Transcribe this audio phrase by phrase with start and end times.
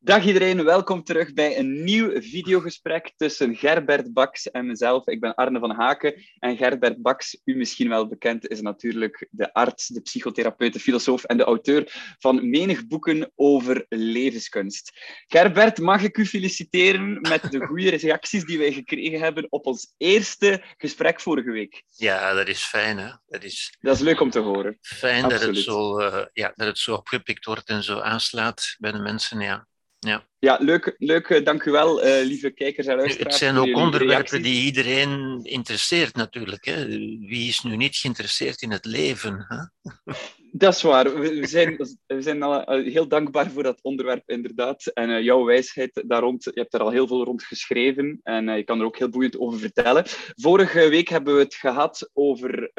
[0.00, 5.06] Dag iedereen, welkom terug bij een nieuw videogesprek tussen Gerbert Baks en mezelf.
[5.06, 9.54] Ik ben Arne van Haken en Gerbert Baks, u misschien wel bekend, is natuurlijk de
[9.54, 14.92] arts, de psychotherapeut, de filosoof en de auteur van menig boeken over levenskunst.
[15.26, 19.94] Gerbert, mag ik u feliciteren met de goede reacties die wij gekregen hebben op ons
[19.96, 21.82] eerste gesprek vorige week?
[21.88, 22.98] Ja, dat is fijn.
[22.98, 23.10] Hè?
[23.26, 23.76] Dat, is...
[23.80, 24.78] dat is leuk om te horen.
[24.80, 28.92] Fijn dat het, zo, uh, ja, dat het zo opgepikt wordt en zo aanslaat bij
[28.92, 29.67] de mensen, ja.
[29.98, 31.44] Ja, ja leuk, leuk.
[31.44, 33.34] Dank u wel, uh, lieve kijkers en luisteraars.
[33.34, 36.64] Het zijn ook onderwerpen die iedereen interesseert natuurlijk.
[36.64, 36.86] Hè?
[37.18, 39.44] Wie is nu niet geïnteresseerd in het leven?
[39.48, 39.92] Hè?
[40.52, 41.18] Dat is waar.
[41.18, 41.76] We zijn,
[42.06, 44.86] we zijn al heel dankbaar voor dat onderwerp, inderdaad.
[44.86, 48.48] En uh, jouw wijsheid daar rond, je hebt er al heel veel rond geschreven en
[48.48, 50.04] uh, je kan er ook heel boeiend over vertellen.
[50.34, 52.70] Vorige week hebben we het gehad over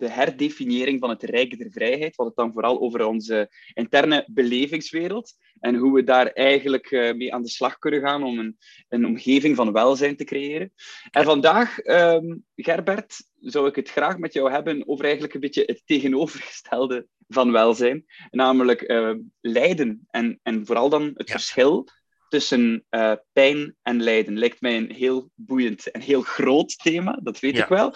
[0.00, 2.16] de herdefiniëring van het Rijk der Vrijheid.
[2.16, 7.12] We hadden het dan vooral over onze interne belevingswereld en hoe we daar eigenlijk uh,
[7.12, 10.72] mee aan de slag kunnen gaan om een, een omgeving van welzijn te creëren.
[11.10, 15.62] En vandaag, um, Gerbert, zou ik het graag met jou hebben over eigenlijk een beetje
[15.66, 21.34] het tegenovergestelde van welzijn, namelijk uh, lijden en, en vooral dan het ja.
[21.34, 21.88] verschil
[22.28, 24.38] tussen uh, pijn en lijden.
[24.38, 27.62] Lijkt mij een heel boeiend en heel groot thema, dat weet ja.
[27.62, 27.94] ik wel.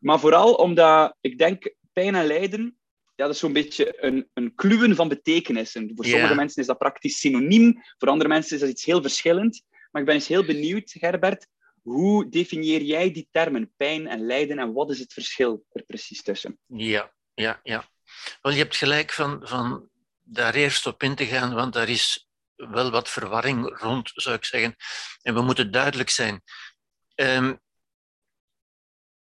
[0.00, 2.78] Maar vooral omdat ik denk, pijn en lijden,
[3.14, 5.92] ja, dat is zo'n beetje een, een kluwen van betekenissen.
[5.94, 9.62] Voor sommige mensen is dat praktisch synoniem, voor andere mensen is dat iets heel verschillend.
[9.90, 11.46] Maar ik ben eens heel benieuwd, Gerbert,
[11.82, 16.22] hoe definieer jij die termen, pijn en lijden, en wat is het verschil er precies
[16.22, 16.58] tussen?
[16.66, 17.88] Ja, ja, ja.
[18.42, 19.88] Wel, je hebt gelijk van, van
[20.22, 24.44] daar eerst op in te gaan, want daar is wel wat verwarring rond, zou ik
[24.44, 24.76] zeggen.
[25.22, 26.42] En we moeten duidelijk zijn.
[27.14, 27.60] Um,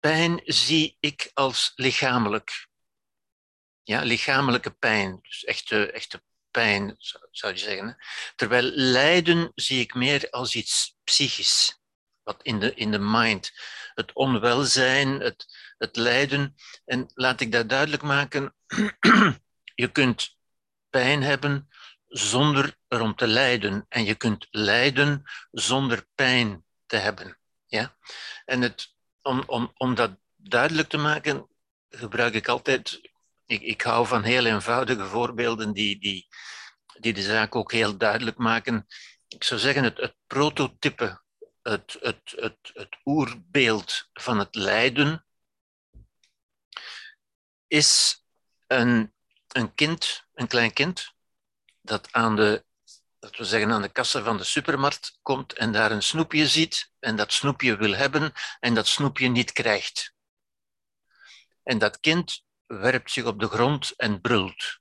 [0.06, 2.68] pijn zie ik als lichamelijk.
[3.84, 6.96] Ja, lichamelijke pijn, dus echte, echte pijn
[7.32, 7.98] zou je zeggen.
[8.36, 11.80] Terwijl lijden zie ik meer als iets psychisch,
[12.24, 13.52] wat in de, in de mind.
[13.94, 15.46] Het onwelzijn, het,
[15.78, 16.56] het lijden.
[16.86, 18.56] En laat ik dat duidelijk maken,
[19.84, 20.38] je kunt
[20.90, 21.70] pijn hebben
[22.08, 23.86] zonder erom te lijden.
[23.90, 27.38] En je kunt lijden zonder pijn te hebben.
[27.66, 27.98] Ja?
[28.46, 28.95] En het,
[29.26, 31.48] om, om, om dat duidelijk te maken,
[31.90, 33.02] gebruik ik altijd.
[33.46, 36.28] Ik, ik hou van heel eenvoudige voorbeelden die, die,
[37.00, 38.86] die de zaak ook heel duidelijk maken.
[39.28, 41.22] Ik zou zeggen, het, het prototype,
[41.62, 45.26] het, het, het, het oerbeeld van het lijden
[47.68, 48.24] is
[48.68, 49.14] een,
[49.48, 51.14] een kind, een klein kind,
[51.82, 52.65] dat aan de
[53.26, 56.92] dat we zeggen, aan de kassa van de supermarkt komt en daar een snoepje ziet
[57.00, 60.14] en dat snoepje wil hebben en dat snoepje niet krijgt.
[61.64, 64.80] En dat kind werpt zich op de grond en brult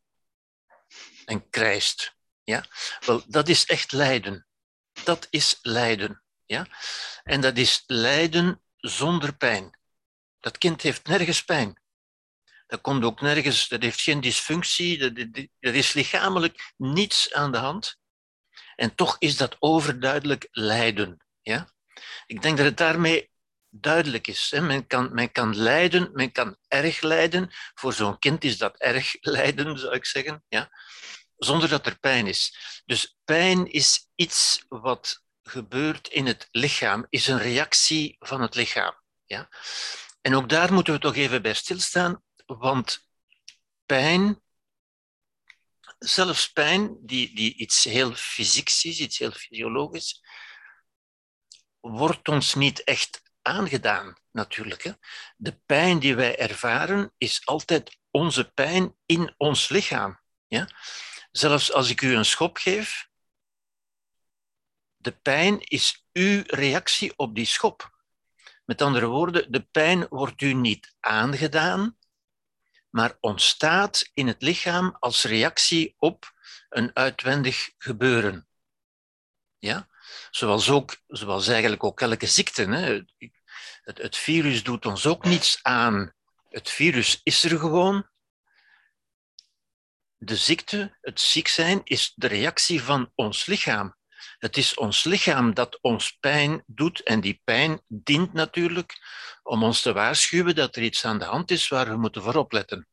[1.24, 2.16] en krijst.
[2.42, 2.64] Ja?
[3.00, 4.46] Wel, dat is echt lijden.
[5.04, 6.22] Dat is lijden.
[6.44, 6.66] Ja?
[7.22, 9.78] En dat is lijden zonder pijn.
[10.40, 11.80] Dat kind heeft nergens pijn.
[12.66, 14.98] Dat komt ook nergens, dat heeft geen dysfunctie,
[15.60, 18.02] er is lichamelijk niets aan de hand.
[18.76, 21.24] En toch is dat overduidelijk lijden.
[21.42, 21.68] Ja?
[22.26, 23.30] Ik denk dat het daarmee
[23.70, 24.50] duidelijk is.
[24.50, 24.60] Hè?
[24.60, 27.50] Men, kan, men kan lijden, men kan erg lijden.
[27.74, 30.44] Voor zo'n kind is dat erg lijden, zou ik zeggen.
[30.48, 30.70] Ja?
[31.36, 32.56] Zonder dat er pijn is.
[32.84, 38.94] Dus pijn is iets wat gebeurt in het lichaam, is een reactie van het lichaam.
[39.24, 39.48] Ja?
[40.20, 43.08] En ook daar moeten we toch even bij stilstaan, want
[43.86, 44.42] pijn
[46.04, 50.22] zelfs pijn, die, die iets heel fysieks is, iets heel fysiologisch,
[51.80, 54.82] wordt ons niet echt aangedaan, natuurlijk.
[54.82, 54.92] Hè.
[55.36, 60.20] De pijn die wij ervaren is altijd onze pijn in ons lichaam.
[60.46, 60.68] Ja?
[61.30, 63.08] Zelfs als ik u een schop geef,
[64.96, 67.92] de pijn is uw reactie op die schop.
[68.64, 71.96] Met andere woorden, de pijn wordt u niet aangedaan,
[72.94, 76.32] maar ontstaat in het lichaam als reactie op
[76.68, 78.48] een uitwendig gebeuren.
[79.58, 79.88] Ja?
[80.30, 82.64] Zoals, ook, zoals eigenlijk ook elke ziekte.
[82.64, 83.04] Hè?
[83.82, 86.12] Het, het virus doet ons ook niets aan.
[86.48, 88.08] Het virus is er gewoon.
[90.16, 93.96] De ziekte, het ziek zijn, is de reactie van ons lichaam.
[94.38, 98.92] Het is ons lichaam dat ons pijn doet en die pijn dient natuurlijk
[99.42, 102.34] om ons te waarschuwen dat er iets aan de hand is waar we moeten voor
[102.34, 102.88] opletten.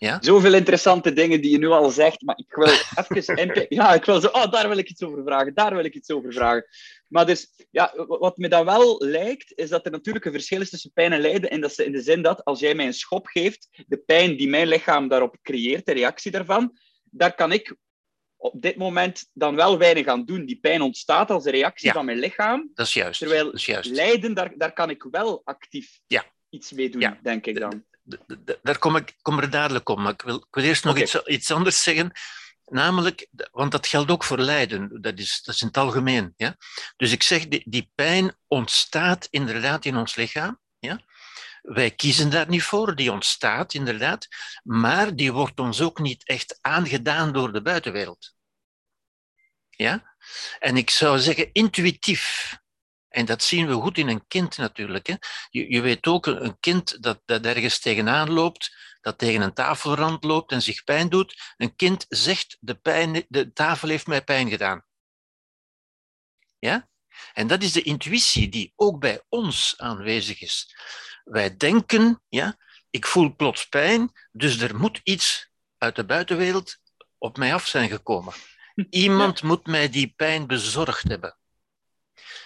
[0.00, 0.18] Ja?
[0.20, 2.66] Zoveel interessante dingen die je nu al zegt, maar ik wil
[3.34, 3.66] even...
[3.68, 4.26] ja, ik wil zo...
[4.26, 6.66] Oh, daar wil ik iets over vragen, daar wil ik iets over vragen.
[7.06, 10.70] Maar dus, ja, wat me dan wel lijkt, is dat er natuurlijk een verschil is
[10.70, 11.50] tussen pijn en lijden.
[11.50, 14.36] En dat ze in de zin dat als jij mij een schop geeft, de pijn
[14.36, 17.76] die mijn lichaam daarop creëert, de reactie daarvan, daar kan ik
[18.40, 20.44] op dit moment dan wel weinig aan doen.
[20.44, 21.92] Die pijn ontstaat als een reactie Ja.
[21.92, 22.70] van mijn lichaam.
[22.74, 23.18] Dat is juist.
[23.18, 23.90] Terwijl dat is juist.
[23.90, 26.24] lijden, daar, daar kan ik wel actief Ja.
[26.48, 27.18] iets mee doen, Ja.
[27.22, 27.84] denk ik dan.
[28.62, 30.02] Daar kom ik kom er dadelijk om.
[30.02, 32.10] Maar ik wil, ik wil eerst nog iets, iets anders zeggen.
[32.64, 35.02] Namelijk, want dat geldt ook voor lijden.
[35.02, 36.32] Dat is, dat is in het algemeen.
[36.36, 36.56] Ja?
[36.96, 40.58] Dus ik zeg, die, die pijn ontstaat inderdaad in ons lichaam.
[40.78, 41.00] Ja?
[41.62, 44.26] Wij kiezen daar niet voor, die ontstaat inderdaad.
[44.62, 48.34] Maar die wordt ons ook niet echt aangedaan door de buitenwereld.
[49.70, 50.16] Ja?
[50.58, 52.58] En ik zou zeggen, intuïtief.
[53.08, 55.06] En dat zien we goed in een kind natuurlijk.
[55.06, 55.14] Hè?
[55.50, 60.24] Je, je weet ook, een kind dat, dat ergens tegenaan loopt, dat tegen een tafelrand
[60.24, 61.54] loopt en zich pijn doet.
[61.56, 64.84] Een kind zegt, de, pijn, de tafel heeft mij pijn gedaan.
[66.58, 66.88] Ja?
[67.32, 70.76] En dat is de intuïtie die ook bij ons aanwezig is.
[71.30, 72.56] Wij denken, ja,
[72.90, 76.76] ik voel plots pijn, dus er moet iets uit de buitenwereld
[77.18, 78.34] op mij af zijn gekomen.
[78.90, 81.38] Iemand moet mij die pijn bezorgd hebben.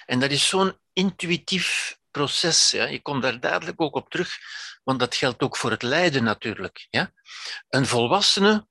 [0.06, 2.70] En dat is zo'n intuïtief proces.
[2.70, 2.86] Ja.
[2.86, 4.38] Ik kom daar dadelijk ook op terug,
[4.82, 6.86] want dat geldt ook voor het lijden natuurlijk.
[6.90, 7.12] Ja.
[7.68, 8.66] Een volwassene,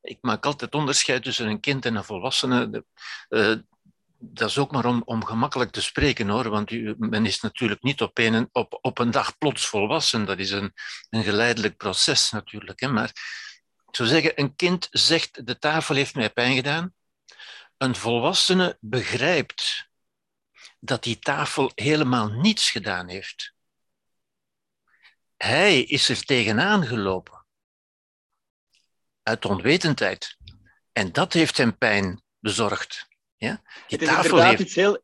[0.00, 2.70] ik maak altijd onderscheid tussen een kind en een volwassene.
[2.70, 2.84] De-
[3.28, 3.56] eh,
[4.18, 8.02] dat is ook maar om, om gemakkelijk te spreken hoor, want men is natuurlijk niet
[8.02, 10.24] op een, op, op een dag plots volwassen.
[10.24, 10.72] Dat is een,
[11.10, 12.80] een geleidelijk proces natuurlijk.
[12.80, 12.88] Hè.
[12.88, 13.12] Maar
[13.98, 16.94] zou zeggen, een kind zegt: De tafel heeft mij pijn gedaan.
[17.76, 19.88] Een volwassene begrijpt
[20.80, 23.54] dat die tafel helemaal niets gedaan heeft.
[25.36, 27.46] Hij is er tegenaan gelopen.
[29.22, 30.36] Uit onwetendheid.
[30.92, 33.07] En dat heeft hem pijn bezorgd.
[33.38, 33.60] Ja?
[33.88, 34.60] Die Het is, inderdaad heeft...
[34.60, 35.02] iets heel, het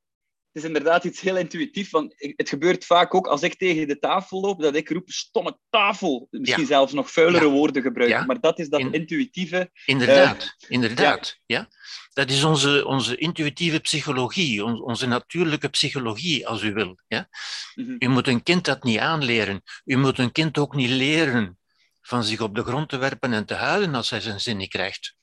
[0.63, 1.91] is inderdaad iets heel intuïtief.
[1.91, 5.59] Want het gebeurt vaak ook als ik tegen de tafel loop, dat ik roep stomme
[5.71, 6.27] tafel.
[6.31, 6.69] Misschien Ja.
[6.69, 7.51] zelfs nog vuilere Ja.
[7.51, 8.19] woorden gebruiken.
[8.19, 8.25] Ja.
[8.25, 9.71] Maar dat is dat In- intuïtieve.
[9.85, 11.39] Inderdaad, inderdaad.
[11.47, 11.69] Ja.
[12.13, 16.99] Dat is onze, onze intuïtieve psychologie, on- onze natuurlijke psychologie, als u wil.
[17.09, 17.29] Ja.
[17.75, 17.97] Mhm.
[17.99, 19.63] U moet een kind dat niet aanleren.
[19.85, 21.59] U moet een kind ook niet leren
[22.01, 24.71] van zich op de grond te werpen en te huilen als hij zijn zin niet
[24.71, 25.15] krijgt.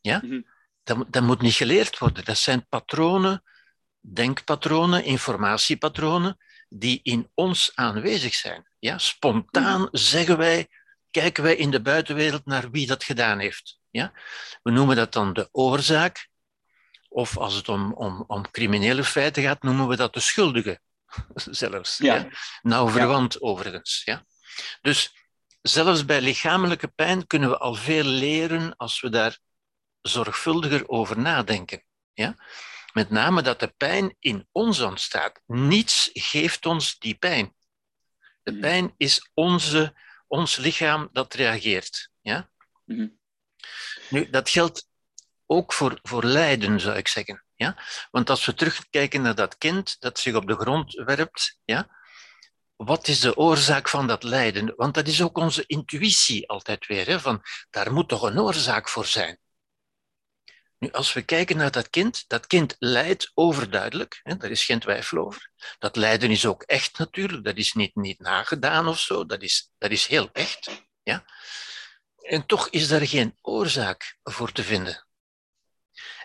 [0.00, 0.20] Ja?
[0.24, 0.40] Mhm.
[0.86, 2.24] Dat, moet- dat moet niet geleerd worden.
[2.24, 3.42] Dat zijn patronen,
[4.00, 6.36] denkpatronen, informatiepatronen,
[6.68, 8.68] die in ons aanwezig zijn.
[8.78, 8.98] Ja?
[8.98, 10.68] Spontaan zeggen wij,
[11.10, 13.78] kijken wij in de buitenwereld naar wie dat gedaan heeft.
[13.90, 14.12] Ja?
[14.62, 16.28] We noemen dat dan de oorzaak,
[17.08, 20.80] of als het om, om, om criminele feiten gaat, noemen we dat de schuldige
[21.34, 21.96] zelfs.
[21.98, 22.14] Ja.
[22.14, 22.28] Ja?
[22.62, 24.02] Nauw verwant overigens.
[24.04, 24.24] Ja?
[24.80, 25.14] Dus
[25.62, 29.38] zelfs bij lichamelijke pijn kunnen we al veel leren als we daar
[30.06, 31.84] zorgvuldiger over nadenken.
[32.12, 32.36] Ja?
[32.92, 35.40] Met name dat de pijn in ons ontstaat.
[35.46, 37.54] Niets geeft ons die pijn.
[38.42, 38.60] De Mhm.
[38.60, 39.94] pijn is onze,
[40.26, 42.10] ons lichaam dat reageert.
[42.20, 42.50] Ja?
[42.84, 43.08] Mhm.
[44.10, 44.88] Nu, dat geldt
[45.46, 47.44] ook voor, voor lijden, zou ik zeggen.
[47.54, 47.76] Ja?
[48.10, 51.88] Want als we terugkijken naar dat kind dat zich op de grond werpt, ja?
[52.76, 54.72] wat is de oorzaak van dat lijden?
[54.76, 57.06] Want dat is ook onze intuïtie altijd weer.
[57.06, 57.20] Hè?
[57.20, 59.38] Van, daar moet toch een oorzaak voor zijn.
[60.78, 64.80] Nu, als we kijken naar dat kind, dat kind lijdt overduidelijk, hè, daar is geen
[64.80, 65.50] twijfel over.
[65.78, 69.70] Dat lijden is ook echt natuurlijk, dat is niet, niet nagedaan of zo, dat is,
[69.78, 70.70] dat is heel echt.
[71.02, 71.24] Ja?
[72.16, 75.06] En toch is daar geen oorzaak voor te vinden.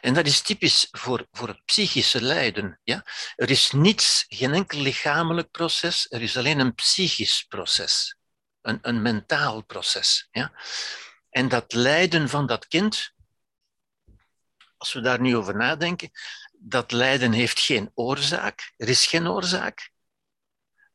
[0.01, 2.79] En dat is typisch voor, voor het psychische lijden.
[2.83, 3.05] Ja?
[3.35, 8.15] Er is niets, geen enkel lichamelijk proces, er is alleen een psychisch proces,
[8.61, 10.27] een, een mentaal proces.
[10.31, 10.51] Ja?
[11.29, 13.13] En dat lijden van dat kind,
[14.81, 16.11] als we daar nu over nadenken,
[16.51, 19.91] dat lijden heeft geen oorzaak, er is geen oorzaak,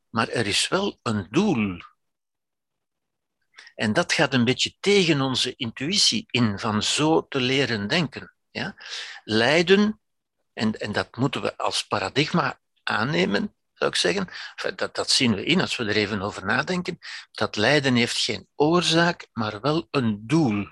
[0.09, 1.81] maar er is wel een doel.
[3.75, 8.35] En dat gaat een beetje tegen onze intuïtie in van zo te leren denken.
[8.51, 8.77] Ja?
[9.25, 10.01] Lijden,
[10.53, 14.29] en, en dat moeten we als paradigma aannemen, zou ik zeggen.
[14.77, 16.99] Dat, dat zien we in als we er even over nadenken.
[17.33, 20.69] Dat lijden heeft geen oorzaak, maar wel een doel.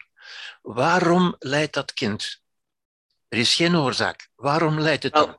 [0.62, 2.42] Waarom lijdt dat kind?
[3.34, 4.28] Er is geen oorzaak.
[4.36, 5.12] Waarom lijdt het?
[5.12, 5.36] Wel,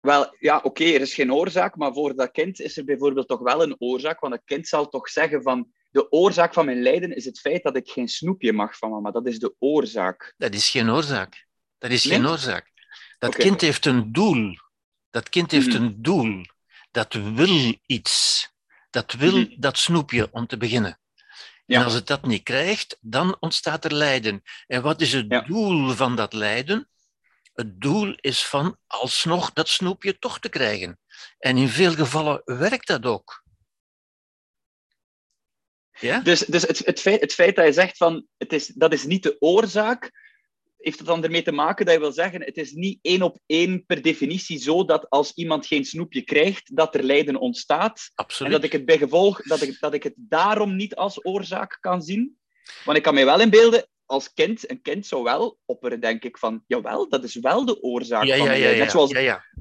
[0.00, 3.40] wel, ja, oké, er is geen oorzaak, maar voor dat kind is er bijvoorbeeld toch
[3.40, 4.20] wel een oorzaak.
[4.20, 7.62] Want het kind zal toch zeggen van, de oorzaak van mijn lijden is het feit
[7.62, 9.10] dat ik geen snoepje mag van mama.
[9.10, 10.34] Dat is de oorzaak.
[10.36, 11.46] Dat is geen oorzaak.
[11.78, 12.14] Dat is Nee?
[12.18, 12.72] geen oorzaak.
[13.18, 14.54] Dat kind heeft een doel.
[15.10, 15.76] Dat kind heeft Mhm.
[15.82, 16.44] een doel.
[16.90, 18.48] Dat wil iets.
[18.90, 19.60] Dat wil Mhm.
[19.60, 20.98] dat snoepje om te beginnen.
[21.66, 21.78] Ja.
[21.78, 24.42] En als het dat niet krijgt, dan ontstaat er lijden.
[24.66, 25.40] En wat is het Ja.
[25.40, 26.88] doel van dat lijden?
[27.56, 30.98] Het doel is van alsnog dat snoepje toch te krijgen.
[31.38, 33.44] En in veel gevallen werkt dat ook.
[36.00, 36.20] Ja?
[36.20, 39.04] Dus, dus het, het, feit, het feit dat je zegt van, het is, dat is
[39.04, 40.10] niet de oorzaak,
[40.76, 43.38] heeft het dan ermee te maken dat je wil zeggen, het is niet één op
[43.46, 48.10] één per definitie zo dat als iemand geen snoepje krijgt, dat er lijden ontstaat.
[48.14, 48.52] Absoluut.
[48.52, 51.78] En dat ik het bij gevolg, dat ik, dat ik het daarom niet als oorzaak
[51.80, 52.38] kan zien.
[52.84, 56.38] Want ik kan mij wel inbeelden, als kind, een kind zou wel opperen, denk ik,
[56.38, 58.78] van, jawel, dat is wel de oorzaak Ja, van ja, ja.
[58.78, 59.14] Net zoals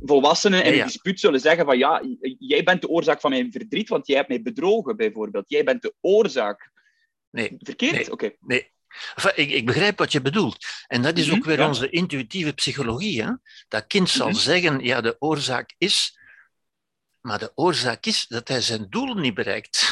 [0.06, 2.02] volwassenen in een dispuut zullen zeggen van, ja,
[2.40, 5.50] jij bent de oorzaak van mijn verdriet, want jij hebt mij bedrogen, bijvoorbeeld.
[5.50, 6.72] Jij bent de oorzaak.
[7.30, 7.94] Nee, Verkeerd?
[7.94, 8.12] Nee.
[8.12, 8.32] Oké.
[8.40, 8.74] nee.
[9.16, 10.66] Enfin, ik, ik begrijp wat je bedoelt.
[10.88, 11.68] En dat is Mhm, ook weer ja.
[11.68, 13.24] onze intuïtieve psychologie.
[13.24, 13.32] Hè?
[13.68, 14.38] Dat kind zal Mhm.
[14.38, 16.20] zeggen, ja, de oorzaak is...
[17.22, 19.92] Maar de oorzaak is dat hij zijn doel niet bereikt.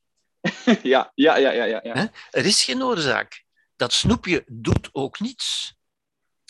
[0.82, 2.10] ja, ja, ja, ja, ja.
[2.30, 3.43] Er is geen oorzaak.
[3.84, 5.74] Dat snoepje doet ook niets.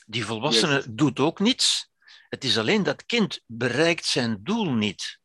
[0.07, 1.91] Die volwassene doet ook niets.
[2.29, 5.19] Het is alleen dat kind bereikt zijn doel niet.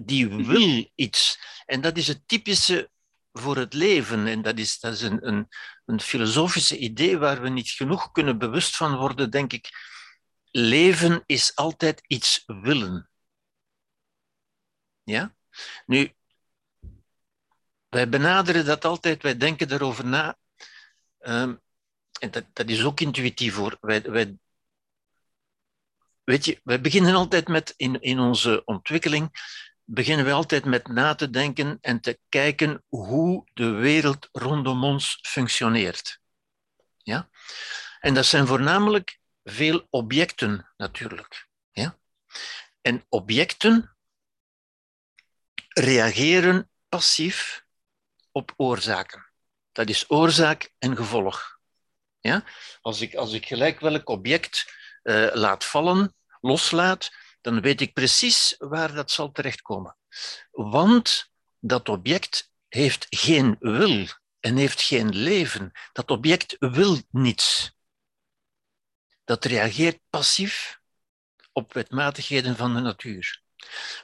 [0.00, 0.44] Die Mhm.
[0.46, 1.40] wil iets.
[1.66, 2.90] En dat is het typische
[3.32, 4.26] voor het leven.
[4.26, 5.48] En dat is, dat is een, een,
[5.84, 9.68] een filosofische idee waar we niet genoeg kunnen bewust van worden, denk ik.
[10.50, 13.10] Leven is altijd iets willen.
[15.02, 15.34] Ja?
[15.86, 16.14] Nu,
[17.88, 20.38] wij benaderen dat altijd, wij denken erover na.
[21.20, 21.54] Ehm,
[22.20, 23.76] en dat, dat is ook intuïtief hoor.
[23.80, 24.38] Wij, wij,
[26.24, 29.30] weet je, wij beginnen altijd met, in, in onze ontwikkeling,
[29.84, 35.18] beginnen we altijd met na te denken en te kijken hoe de wereld rondom ons
[35.22, 36.20] functioneert.
[36.96, 37.30] Ja?
[38.00, 41.48] En dat zijn voornamelijk veel objecten natuurlijk.
[41.70, 41.98] Ja?
[42.80, 43.96] En objecten
[45.68, 47.64] reageren passief
[48.32, 49.29] op oorzaken.
[49.80, 51.58] Dat is oorzaak en gevolg.
[52.18, 52.44] Ja?
[52.80, 57.10] Als, ik, als ik gelijk welk object eh, laat vallen, loslaat,
[57.40, 59.96] dan weet ik precies waar dat zal terechtkomen.
[60.50, 64.06] Want dat object heeft geen wil
[64.40, 65.72] en heeft geen leven.
[65.92, 67.72] Dat object wil niets.
[69.24, 70.80] Dat reageert passief
[71.52, 73.42] op wetmatigheden van de natuur.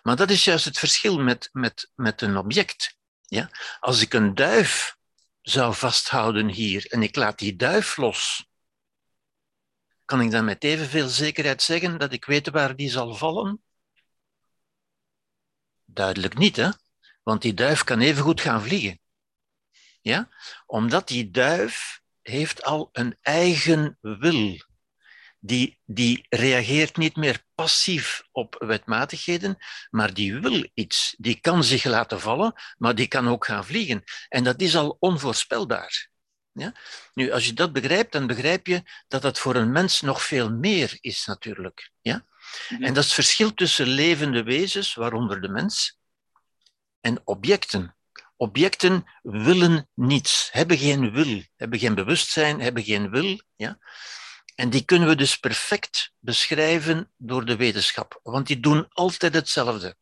[0.03, 2.97] Maar dat is juist het verschil met, met, met een object.
[3.23, 3.51] Ja?
[3.81, 4.97] Als ik een duif
[5.49, 8.49] zou vasthouden hier en ik laat die duif los,
[10.05, 13.63] kan ik dan met evenveel zekerheid zeggen dat ik weet waar die zal vallen?
[15.85, 16.71] Duidelijk niet, hè?
[17.23, 19.01] Want die duif kan evengoed gaan vliegen.
[20.01, 20.29] Ja?
[20.67, 24.66] Omdat die duif heeft al een eigen wil.
[25.47, 29.57] Die, die reageert niet meer passief op wetmatigheden,
[29.91, 31.15] maar die wil iets.
[31.19, 34.05] Die kan zich laten vallen, maar die kan ook gaan vliegen.
[34.29, 36.09] En dat is al onvoorspelbaar.
[36.53, 36.73] Ja?
[37.15, 40.51] Nu, als je dat begrijpt, dan begrijp je dat dat voor een mens nog veel
[40.51, 41.91] meer is, natuurlijk.
[42.01, 42.25] Ja?
[42.69, 42.83] Mhm.
[42.83, 45.99] En dat is het verschil tussen levende wezens, waaronder de mens,
[47.01, 47.97] en objecten.
[48.37, 53.41] Objecten willen niets, hebben geen wil, hebben geen bewustzijn, hebben geen wil.
[53.57, 53.79] Ja?
[54.57, 59.97] En die kunnen we dus perfect beschrijven door de wetenschap, want die doen altijd hetzelfde.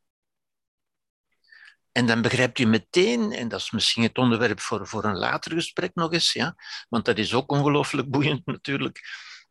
[1.93, 5.53] En dan begrijpt u meteen, en dat is misschien het onderwerp voor, voor een later
[5.53, 6.57] gesprek nog eens, ja,
[6.89, 9.01] want dat is ook ongelooflijk boeiend natuurlijk,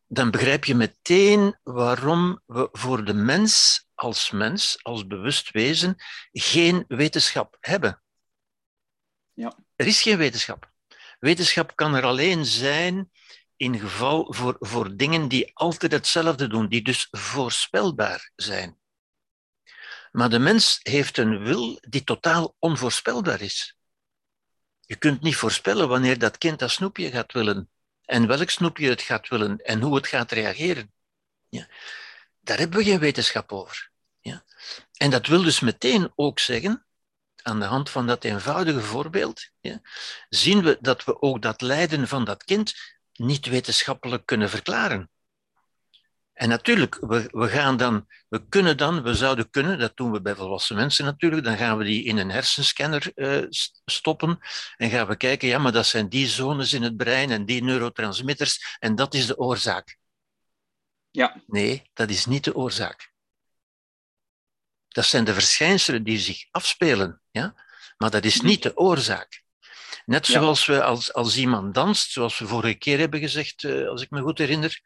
[0.07, 5.95] dan begrijp je meteen waarom we voor de mens als mens, als bewust wezen,
[6.31, 8.03] geen wetenschap hebben.
[9.33, 9.57] Ja.
[9.75, 10.71] Er is geen wetenschap.
[11.19, 13.11] Wetenschap kan er alleen zijn
[13.63, 18.77] in geval voor, voor dingen die altijd hetzelfde doen, die dus voorspelbaar zijn.
[20.11, 23.77] Maar de mens heeft een wil die totaal onvoorspelbaar is.
[24.79, 27.69] Je kunt niet voorspellen wanneer dat kind dat snoepje gaat willen
[28.05, 30.93] en welk snoepje het gaat willen en hoe het gaat reageren.
[31.49, 31.67] Ja.
[32.39, 33.91] Daar hebben we geen wetenschap over.
[34.19, 34.43] Ja.
[34.97, 36.85] En dat wil dus meteen ook zeggen,
[37.41, 39.81] aan de hand van dat eenvoudige voorbeeld, ja,
[40.29, 42.73] zien we dat we ook dat lijden van dat kind
[43.25, 45.09] niet wetenschappelijk kunnen verklaren.
[46.33, 50.21] En natuurlijk, we, we gaan dan, we kunnen dan, we zouden kunnen, dat doen we
[50.21, 53.45] bij volwassen mensen natuurlijk, dan gaan we die in een hersenscanner uh,
[53.85, 54.39] stoppen
[54.75, 57.63] en gaan we kijken, ja, maar dat zijn die zones in het brein en die
[57.63, 59.97] neurotransmitters en dat is de oorzaak.
[61.11, 61.41] Ja.
[61.47, 63.11] Nee, dat is niet de oorzaak.
[64.87, 67.55] Dat zijn de verschijnselen die zich afspelen, ja?
[67.97, 69.42] maar dat is niet de oorzaak.
[70.05, 74.01] Net zoals we als, als iemand danst, zoals we vorige keer hebben gezegd, uh, als
[74.01, 74.81] ik me goed herinner,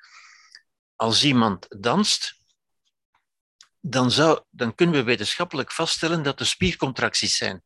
[0.96, 2.40] als iemand danst,
[3.80, 7.64] dan, zou, dan kunnen we wetenschappelijk vaststellen dat er spiercontracties zijn.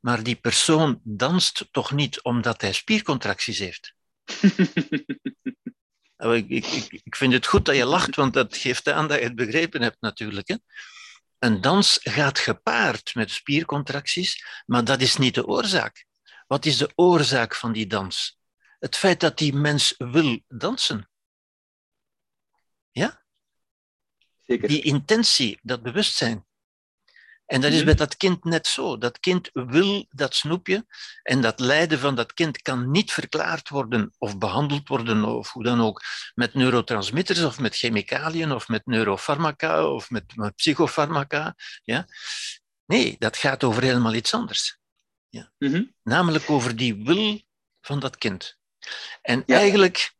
[0.00, 3.94] Maar die persoon danst toch niet omdat hij spiercontracties heeft?
[6.16, 6.66] ik, ik,
[7.04, 9.82] ik vind het goed dat je lacht, want dat geeft aan dat je het begrepen
[9.82, 10.48] hebt natuurlijk.
[10.48, 10.56] Hè?
[11.44, 16.06] Een dans gaat gepaard met spiercontracties, maar dat is niet de oorzaak.
[16.46, 18.38] Wat is de oorzaak van die dans?
[18.78, 21.10] Het feit dat die mens wil dansen.
[22.90, 23.22] Ja?
[24.40, 24.68] Zeker.
[24.68, 26.46] Die intentie, dat bewustzijn.
[27.46, 27.84] En dat is Mhm.
[27.86, 28.98] bij dat kind net zo.
[28.98, 30.86] Dat kind wil dat snoepje
[31.22, 35.62] en dat lijden van dat kind kan niet verklaard worden of behandeld worden of hoe
[35.64, 36.02] dan ook
[36.34, 41.54] met neurotransmitters of met chemicaliën of met neurofarmaca of met, met psychofarmaca.
[41.82, 42.06] Ja?
[42.86, 44.78] Nee, dat gaat over helemaal iets anders.
[45.58, 45.84] Mhm.
[46.02, 47.40] Namelijk over die wil
[47.80, 48.56] van dat kind.
[49.22, 49.56] En Ja.
[49.56, 50.14] eigenlijk,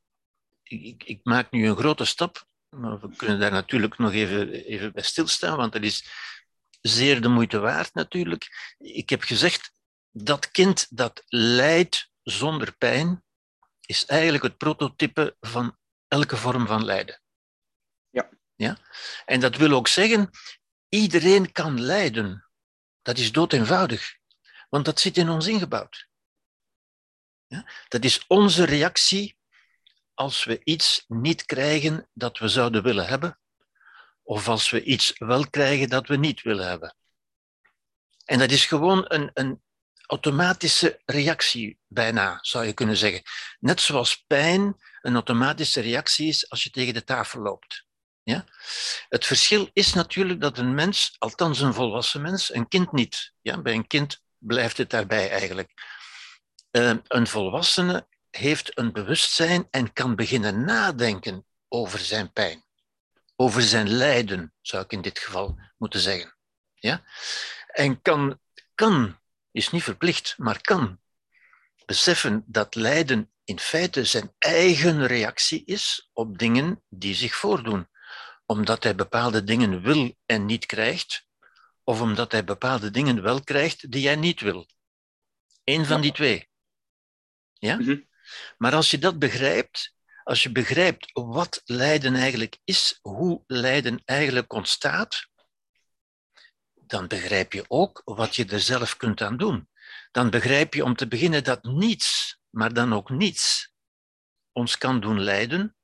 [0.62, 4.52] ik, ik- ik maak nu een grote stap, maar we kunnen daar natuurlijk nog even,
[4.52, 6.06] even bij stilstaan, want dat is
[6.86, 8.74] zeer de moeite waard natuurlijk.
[8.78, 9.72] Ik heb gezegd,
[10.10, 13.24] dat kind dat lijdt zonder pijn,
[13.80, 17.22] is eigenlijk het prototype van elke vorm van lijden.
[18.10, 18.30] Ja.
[18.54, 18.78] ja?
[19.24, 20.30] En dat wil ook zeggen,
[20.88, 22.48] iedereen kan lijden.
[23.02, 24.16] Dat is dood eenvoudig,
[24.68, 26.08] want dat zit in ons ingebouwd.
[27.46, 27.70] Ja?
[27.88, 29.36] Dat is onze reactie
[30.14, 33.38] als we iets niet krijgen dat we zouden willen hebben,
[34.24, 36.96] of als we iets wel krijgen dat we niet willen hebben.
[38.24, 39.62] En dat is gewoon een, een
[40.06, 43.22] automatische reactie, bijna zou je kunnen zeggen.
[43.60, 47.86] Net zoals pijn een automatische reactie is als je tegen de tafel loopt.
[48.22, 48.44] Ja?
[49.08, 53.32] Het verschil is natuurlijk dat een mens, althans een volwassen mens, een kind niet.
[53.40, 53.62] Ja?
[53.62, 55.72] Bij een kind blijft het daarbij eigenlijk.
[56.70, 62.63] Uh, een volwassene heeft een bewustzijn en kan beginnen nadenken over zijn pijn,
[63.36, 66.36] over zijn lijden, zou ik in dit geval moeten zeggen.
[66.74, 67.04] Ja?
[67.66, 68.40] En kan,
[68.74, 69.18] kan,
[69.50, 71.02] is niet verplicht, maar kan
[71.86, 77.88] beseffen dat lijden in feite zijn eigen reactie is op dingen die zich voordoen,
[78.46, 81.26] omdat hij bepaalde dingen wil en niet krijgt,
[81.82, 84.68] of omdat hij bepaalde dingen wel krijgt die hij niet wil.
[85.64, 86.48] Eén van die twee.
[87.52, 87.76] Ja?
[87.76, 88.00] Mhm.
[88.58, 94.52] Maar als je dat begrijpt, als je begrijpt wat lijden eigenlijk is, hoe lijden eigenlijk
[94.52, 95.28] ontstaat,
[96.74, 99.68] dan begrijp je ook wat je er zelf kunt aan doen.
[100.10, 103.72] Dan begrijp je om te beginnen dat niets, maar dan ook niets,
[104.52, 105.76] ons kan doen lijden.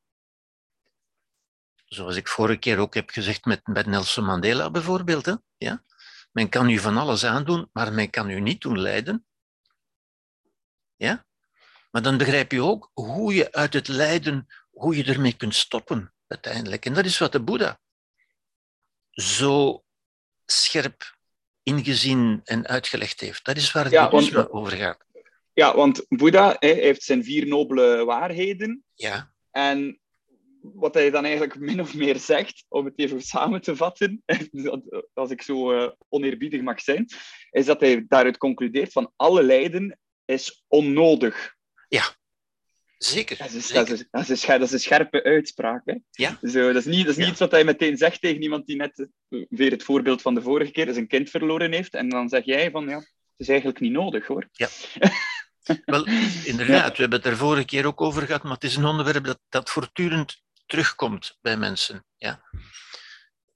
[1.85, 5.27] Zoals ik vorige keer ook heb gezegd met, met Nelson Mandela bijvoorbeeld.
[5.27, 5.35] Hè?
[5.57, 5.85] Ja?
[6.33, 9.27] Men kan u van alles aandoen, maar men kan u niet doen lijden.
[10.97, 11.27] Ja?
[11.91, 16.13] Maar dan begrijp je ook hoe je uit het lijden, hoe je ermee kunt stoppen
[16.27, 16.87] uiteindelijk.
[16.87, 17.81] En dat is wat de Boeddha
[19.11, 19.83] zo
[20.47, 21.17] scherp
[21.63, 23.45] ingezien en uitgelegd heeft.
[23.45, 25.05] Dat is waar het Ja, boeddhisme want- over gaat.
[25.53, 28.85] Ja, want Boeddha heeft zijn vier nobele waarheden.
[28.95, 30.01] Ja, En
[30.63, 34.23] wat hij dan eigenlijk min of meer zegt, om het even samen te vatten,
[35.15, 37.07] als ik zo eh, oneerbiedig mag zijn,
[37.51, 41.55] is dat hij daaruit concludeert van alle lijden is onnodig.
[42.99, 43.37] Zeker.
[43.37, 43.87] Dat is, zeker.
[43.87, 45.83] dat is, dat is, een, scher- dat is een scherpe uitspraak.
[45.85, 45.95] Hè?
[46.11, 46.39] Ja.
[46.43, 47.31] Zo, dat is niet, dat is niet Ja.
[47.31, 50.43] iets wat hij meteen zegt tegen iemand die net, eh, weer het voorbeeld van de
[50.43, 51.95] vorige keer, zijn kind verloren heeft.
[51.95, 54.49] En dan zeg jij van, ja, het is eigenlijk niet nodig hoor.
[55.85, 56.07] Wel,
[56.45, 59.25] inderdaad, we hebben het er vorige keer ook over gehad, maar het is een onderwerp
[59.25, 62.05] dat, dat voortdurend terugkomt bij mensen.
[62.17, 62.45] Ja?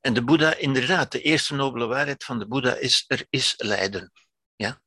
[0.01, 4.12] En de Boeddha, inderdaad, de eerste nobele waarheid van de Boeddha is, er is lijden.
[4.57, 4.83] Ja?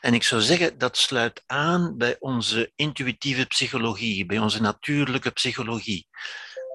[0.00, 6.08] En ik zou zeggen, dat sluit aan bij onze intuïtieve psychologie, bij onze natuurlijke psychologie,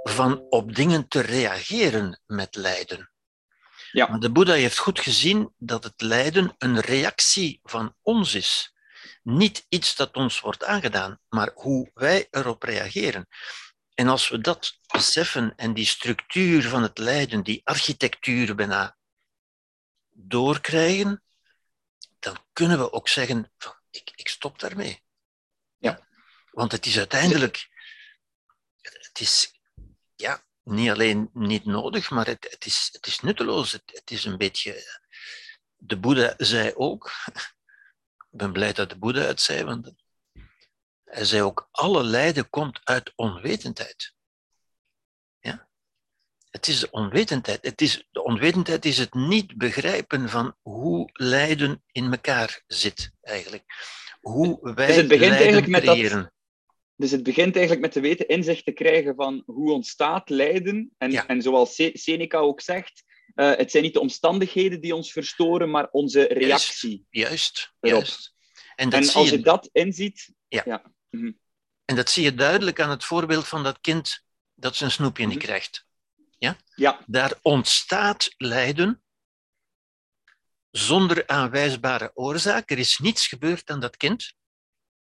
[0.04, 3.12] van op dingen te reageren met lijden.
[3.92, 4.08] Ja.
[4.08, 8.74] Maar de Boeddha heeft goed gezien dat het lijden een reactie van ons is.
[9.24, 13.28] Niet iets dat ons wordt aangedaan, maar hoe wij erop reageren.
[13.94, 18.98] En als we dat beseffen en die structuur van het lijden, die architectuur bijna,
[20.10, 21.24] doorkrijgen,
[22.22, 25.04] dan kunnen we ook zeggen van ik, ik stop daarmee.
[25.78, 26.08] Ja.
[26.52, 27.70] Want het is uiteindelijk,
[28.82, 29.60] het is
[30.16, 33.72] ja, niet alleen niet nodig, maar het, het, is, het is nutteloos.
[33.72, 35.00] Het, het is een beetje,
[35.76, 37.12] de Boeddha zei ook,
[38.32, 39.94] ik ben blij dat de Boeddha het zei, want
[41.04, 44.14] hij zei ook, alle lijden komt uit onwetendheid.
[46.52, 46.58] Ja?
[46.58, 47.66] Het is de onwetendheid.
[47.66, 53.64] Het is, de onwetendheid is het niet begrijpen van hoe lijden in elkaar zit, eigenlijk.
[54.22, 56.30] Hoe wij Dus het begint eigenlijk met dat-.
[56.96, 60.92] Dus het begint eigenlijk met te weten, inzicht te krijgen van hoe ontstaat lijden.
[60.98, 61.28] En, Ja.
[61.28, 63.04] en zoals Se- Seneca ook zegt,
[63.36, 67.06] eh, het zijn niet de omstandigheden die ons verstoren, maar onze reactie.
[67.10, 68.34] Juist, juist.
[68.76, 70.34] En dat, En zie als je, dat inziet,
[71.86, 75.38] en dat zie je duidelijk aan het voorbeeld van dat kind dat zijn snoepje niet
[75.38, 75.46] Mhm.
[75.46, 75.86] krijgt.
[76.76, 79.04] Ja, Daar ontstaat lijden
[80.72, 82.72] zonder aanwijsbare oorzaak.
[82.72, 84.34] Er is niets gebeurd aan dat kind.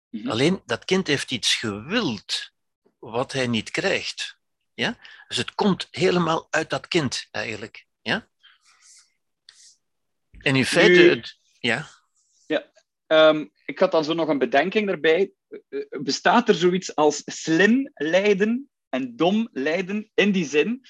[0.10, 0.30] Mhm.
[0.30, 2.52] Alleen dat kind heeft iets gewild
[3.00, 4.38] wat hij niet krijgt.
[4.74, 4.98] Ja?
[5.28, 7.86] Dus het komt helemaal uit dat kind eigenlijk.
[8.02, 8.30] Ja?
[10.32, 11.90] En in feite, Nu- het, ja,
[13.08, 15.32] Ehm, ik had dan zo nog een bedenking erbij.
[15.50, 20.86] Eh, eh, Bestaat er zoiets als slim lijden en dom lijden in die zin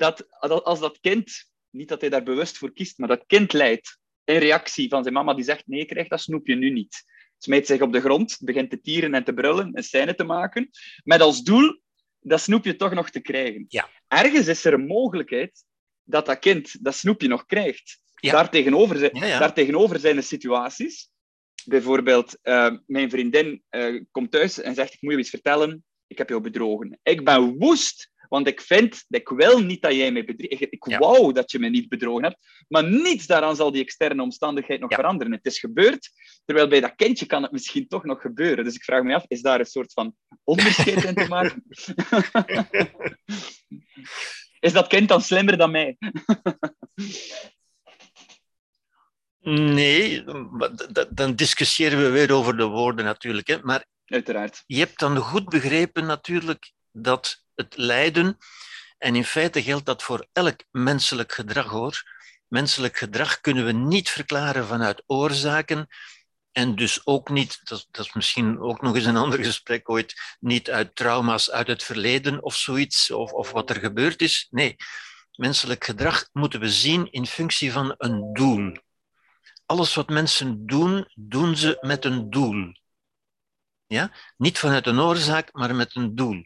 [0.00, 0.30] dat
[0.64, 4.36] als dat kind, niet dat hij daar bewust voor kiest, maar dat kind lijdt in
[4.36, 7.04] reactie van zijn mama die zegt nee, krijg dat snoepje nu niet.
[7.38, 10.70] Smijt zich op de grond, begint te tieren en te brullen, een scène te maken,
[11.04, 11.80] met als doel
[12.20, 13.64] dat snoepje toch nog te krijgen.
[13.68, 13.88] Ja.
[14.08, 15.64] Ergens is er een mogelijkheid
[16.02, 17.98] dat dat kind dat snoepje nog krijgt.
[18.14, 18.32] Ja.
[18.32, 21.10] Daartegenover, zijn, Ja, daartegenover zijn er situaties
[21.64, 26.18] bijvoorbeeld, eh, mijn vriendin eh, komt thuis en zegt: Ik moet je iets vertellen, ik
[26.18, 26.98] heb jou bedrogen.
[27.02, 30.52] Ik ben woest, want ik vind, ik wil niet dat jij mij bedriegt.
[30.62, 30.98] Ik, ik Ja.
[30.98, 34.90] wou dat je me niet bedrogen hebt, maar niets daaraan zal die externe omstandigheid nog
[34.90, 34.96] Ja.
[34.96, 35.32] veranderen.
[35.32, 36.10] Het is gebeurd,
[36.44, 38.64] terwijl bij dat kindje kan het misschien toch nog gebeuren.
[38.64, 40.14] Dus ik vraag me af: is daar een soort van
[40.44, 41.62] onderscheid in te maken?
[44.60, 45.96] is dat kind dan slimmer dan mij?
[49.74, 50.24] nee,
[51.10, 53.46] dan discussiëren we weer over de woorden natuurlijk.
[53.46, 53.58] Hè.
[53.62, 54.62] Maar Uiteraard.
[54.66, 58.36] je hebt dan goed begrepen natuurlijk dat het lijden,
[58.98, 62.02] en in feite geldt dat voor elk menselijk gedrag hoor,
[62.48, 65.88] menselijk gedrag kunnen we niet verklaren vanuit oorzaken
[66.52, 70.36] en dus ook niet, dat, dat is misschien ook nog eens een ander gesprek ooit,
[70.40, 74.46] niet uit trauma's uit het verleden of zoiets, of, of wat er gebeurd is.
[74.50, 74.76] Nee,
[75.36, 78.76] menselijk gedrag moeten we zien in functie van een doel.
[79.66, 82.72] Alles wat mensen doen, doen ze met een doel.
[83.86, 84.12] Ja?
[84.36, 86.44] Niet vanuit een oorzaak, maar met een doel.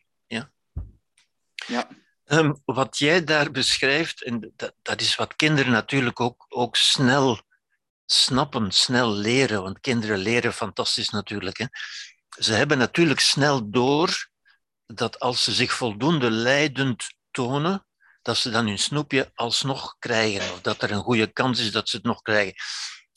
[1.67, 1.89] Ja?
[2.25, 7.41] Ehm, wat jij daar beschrijft, en dat, dat is wat kinderen natuurlijk ook, ook snel
[8.07, 11.59] snappen, snel leren, want kinderen leren fantastisch natuurlijk.
[11.59, 11.67] Hè.
[12.39, 14.29] Ze hebben natuurlijk snel door
[14.87, 17.87] dat als ze zich voldoende leidend tonen,
[18.23, 21.89] dat ze dan hun snoepje alsnog krijgen, of dat er een goede kans is dat
[21.89, 22.55] ze het nog krijgen.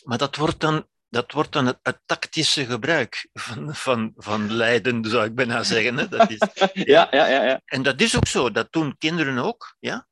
[0.04, 5.06] Maar dat wordt dan, dat wordt dan het, het tactische gebruik van, van, van lijden,
[5.06, 5.98] zou ik bijna zeggen.
[5.98, 6.08] Hè.
[6.08, 6.40] Dat is,
[6.74, 7.44] Ja, ja, ja.
[7.44, 7.62] ja.
[7.66, 9.76] en dat is ook zo, dat doen kinderen ook.
[9.80, 10.08] Ja?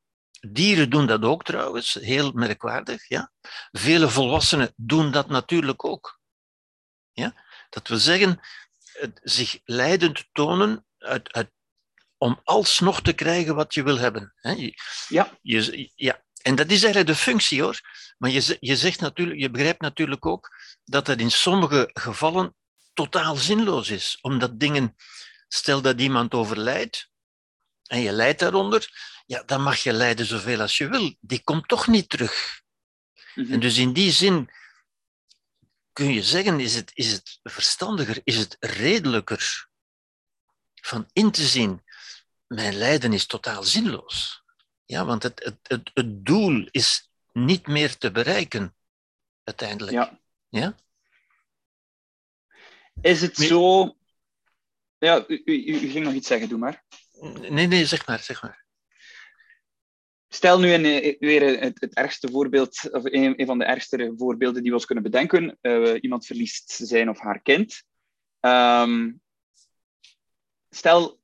[0.50, 3.08] Dieren doen dat ook trouwens, heel merkwaardig.
[3.08, 3.32] Ja?
[3.70, 6.20] Vele volwassenen doen dat natuurlijk ook.
[7.12, 7.44] Ja?
[7.70, 8.40] Dat wil zeggen,
[8.92, 11.50] het zich leidend tonen uit, uit,
[12.18, 14.32] om alsnog te krijgen wat je wil hebben.
[14.36, 14.50] Hè?
[14.50, 14.74] Je,
[15.08, 15.38] Ja.
[15.42, 16.24] je, ja.
[16.42, 17.80] En dat is eigenlijk de functie hoor.
[18.18, 20.55] Maar je, je, zegt natuurlijk, je begrijpt natuurlijk ook
[20.86, 22.54] dat het in sommige gevallen
[22.92, 24.18] totaal zinloos is.
[24.20, 24.96] Omdat dingen,
[25.48, 27.10] stel dat iemand overlijdt
[27.82, 28.88] en je lijdt daaronder,
[29.26, 31.16] ja, dan mag je lijden zoveel als je wil.
[31.20, 32.60] Die komt toch niet terug.
[33.34, 33.52] Mhm.
[33.52, 34.50] En dus in die zin
[35.92, 39.68] kun je zeggen, is het, is het verstandiger, is het redelijker
[40.74, 41.84] van in te zien,
[42.46, 44.42] mijn lijden is totaal zinloos.
[44.84, 48.76] Ja, want het, het, het, het doel is niet meer te bereiken,
[49.44, 49.92] uiteindelijk.
[49.92, 50.20] Ja.
[50.56, 50.76] Ja?
[53.00, 53.48] Is het Nee.
[53.48, 53.94] zo...
[54.98, 56.84] Ja, u, u, u ging nog iets zeggen, doe maar.
[57.50, 58.64] Nee, nee, zeg maar, zeg maar.
[60.28, 64.12] Stel nu een, eh, weer het, het ergste voorbeeld, of een, een van de ergste
[64.16, 65.58] voorbeelden die we ons kunnen bedenken.
[65.60, 67.82] Eh, iemand verliest zijn of haar kind.
[68.40, 69.12] Ehm,
[70.70, 71.20] stel,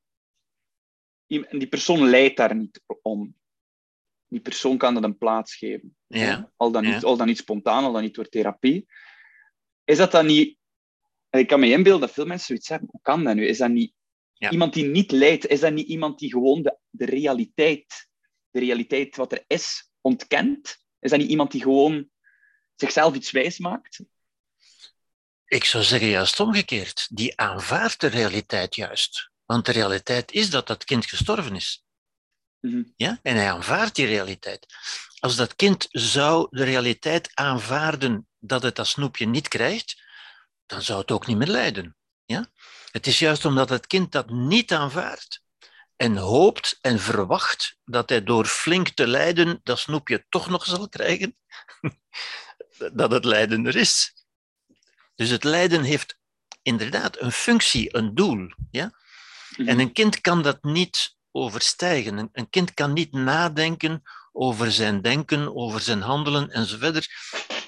[1.26, 3.34] die persoon lijdt daar niet om.
[4.26, 5.96] Die persoon kan dat een plaats geven.
[6.06, 6.52] Ja.
[6.56, 7.00] Al, dan niet, Ja.
[7.00, 8.86] al dan niet spontaan, al dan niet door therapie.
[9.84, 10.56] Is dat dan niet...
[11.30, 12.88] Ik kan me inbeelden dat veel mensen zoiets hebben.
[12.90, 13.46] Hoe kan dat nu?
[13.46, 13.92] Is dat niet
[14.32, 14.50] Ja.
[14.50, 15.46] iemand die niet lijdt?
[15.46, 18.08] Is dat niet iemand die gewoon de, de realiteit,
[18.50, 20.76] de realiteit wat er is, ontkent?
[21.00, 22.10] Is dat niet iemand die gewoon
[22.76, 24.00] zichzelf iets wijs maakt?
[25.44, 27.08] Ik zou zeggen juist omgekeerd.
[27.10, 29.30] Die aanvaardt de realiteit juist.
[29.44, 31.84] Want de realiteit is dat dat kind gestorven is.
[32.60, 32.82] Mhm.
[32.96, 33.18] Ja?
[33.22, 34.66] En hij aanvaardt die realiteit.
[35.18, 40.02] Als dat kind zou de realiteit aanvaarden dat het dat snoepje niet krijgt,
[40.66, 41.96] dan zou het ook niet meer lijden.
[42.24, 42.46] Ja?
[42.90, 45.42] Het is juist omdat het kind dat niet aanvaardt
[45.96, 50.88] en hoopt en verwacht dat hij door flink te lijden dat snoepje toch nog zal
[50.88, 51.36] krijgen,
[52.92, 54.14] dat het lijden er is.
[55.14, 56.18] Dus het lijden heeft
[56.62, 58.52] inderdaad een functie, een doel.
[58.70, 58.92] Ja?
[59.56, 59.68] Mhm.
[59.68, 62.18] En een kind kan dat niet overstijgen.
[62.18, 64.02] Een, een kind kan niet nadenken
[64.32, 67.08] over zijn denken, over zijn handelen enzovoort.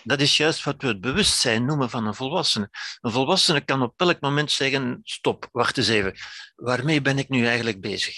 [0.04, 2.70] Dat is juist wat we het bewustzijn noemen van een volwassene.
[3.00, 6.14] Een volwassene kan op elk moment zeggen: stop, wacht eens even.
[6.56, 8.16] Waarmee ben ik nu eigenlijk bezig?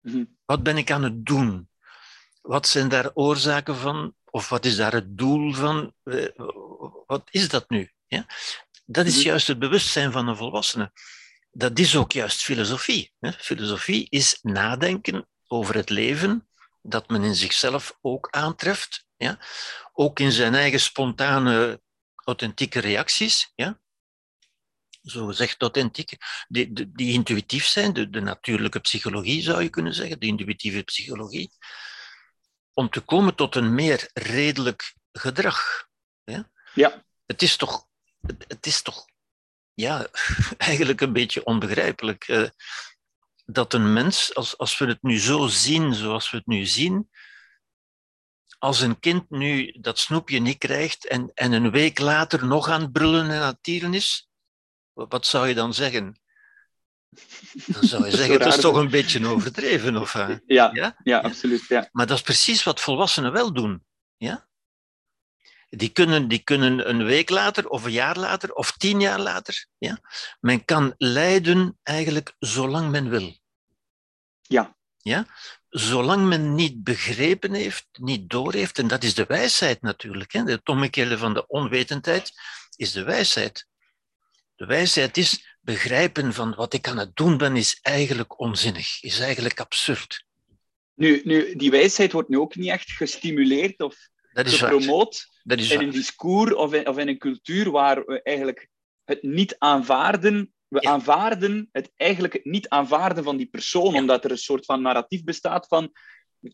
[0.00, 0.24] Mhm.
[0.44, 1.68] Wat ben ik aan het doen?
[2.40, 4.14] Wat zijn daar oorzaken van?
[4.30, 5.94] Of wat is daar het doel van?
[6.04, 6.26] Eh,
[7.06, 7.90] Wat is dat nu?
[8.06, 8.26] Ja?
[8.84, 9.24] Dat is Mhm.
[9.26, 10.92] juist het bewustzijn van een volwassene.
[11.50, 13.12] Dat is ook juist filosofie.
[13.38, 16.48] Filosofie is nadenken over het leven
[16.82, 19.06] dat men in zichzelf ook aantreft.
[19.16, 19.38] Ja?
[19.92, 21.80] Ook in zijn eigen spontane,
[22.14, 23.52] authentieke reacties.
[23.54, 23.80] Ja?
[25.02, 26.18] Zo gezegd authentieke,
[26.48, 30.82] die, die, die intuïtief zijn, de, de natuurlijke psychologie zou je kunnen zeggen, de intuïtieve
[30.82, 31.50] psychologie,
[32.72, 35.88] om te komen tot een meer redelijk gedrag.
[36.24, 36.50] Ja?
[36.74, 37.04] Ja.
[37.26, 37.86] Het is toch,
[38.20, 39.04] het, het is toch
[39.74, 40.06] ja,
[40.58, 42.48] eigenlijk een beetje onbegrijpelijk eh,
[43.44, 47.10] dat een mens, als, als we het nu zo zien zoals we het nu zien,
[48.58, 52.80] als een kind nu dat snoepje niet krijgt en, en een week later nog aan
[52.80, 54.28] het brullen en aan het tieren is,
[54.92, 56.20] wat zou je dan zeggen?
[57.66, 59.96] Dan zou je Dat zeggen, het is toch een beetje overdreven.
[59.96, 60.96] Of, eh, Ja, ja?
[61.02, 61.64] ja, absoluut.
[61.68, 61.88] Ja.
[61.92, 63.84] Maar dat is precies wat volwassenen wel doen.
[64.16, 64.48] Ja?
[65.76, 69.66] Die, kunnen, die kunnen een week later, of een jaar later, of tien jaar later.
[69.78, 69.98] Ja?
[70.40, 73.38] Men kan lijden eigenlijk zolang men wil.
[74.40, 74.76] Ja.
[74.98, 75.26] Ja?
[75.68, 80.32] Zolang men niet begrepen heeft, niet doorheeft, en dat is de wijsheid natuurlijk.
[80.32, 80.42] Hè?
[80.42, 82.32] Het omgekeerde van de onwetendheid
[82.76, 83.66] is de wijsheid.
[84.54, 89.20] De wijsheid is begrijpen van wat ik aan het doen ben, is eigenlijk onzinnig, is
[89.20, 90.24] eigenlijk absurd.
[90.94, 95.58] Nu, nu, die wijsheid wordt nu ook niet echt gestimuleerd of Dat is gepromoot Dat
[95.58, 98.68] is in een discours of in, of in een cultuur waar we eigenlijk
[99.04, 100.52] het niet aanvaarden.
[100.68, 100.90] We Ja.
[100.90, 103.98] aanvaarden het eigenlijk het niet aanvaarden van die persoon, Ja.
[104.00, 105.92] omdat er een soort van narratief bestaat van.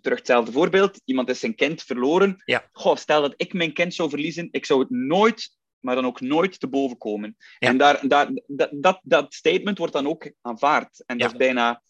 [0.00, 2.42] Terug hetzelfde voorbeeld: iemand is zijn kind verloren.
[2.44, 2.68] Ja.
[2.72, 6.20] Goh, stel dat ik mijn kind zou verliezen, ik zou het nooit, maar dan ook
[6.20, 7.36] nooit te boven komen.
[7.58, 11.02] En daar, daar, dat, dat, dat statement wordt dan ook aanvaard.
[11.06, 11.82] En dat is bijna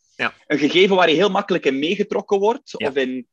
[0.47, 2.79] een gegeven waar je heel makkelijk in meegetrokken wordt.
[2.81, 3.27] Of in,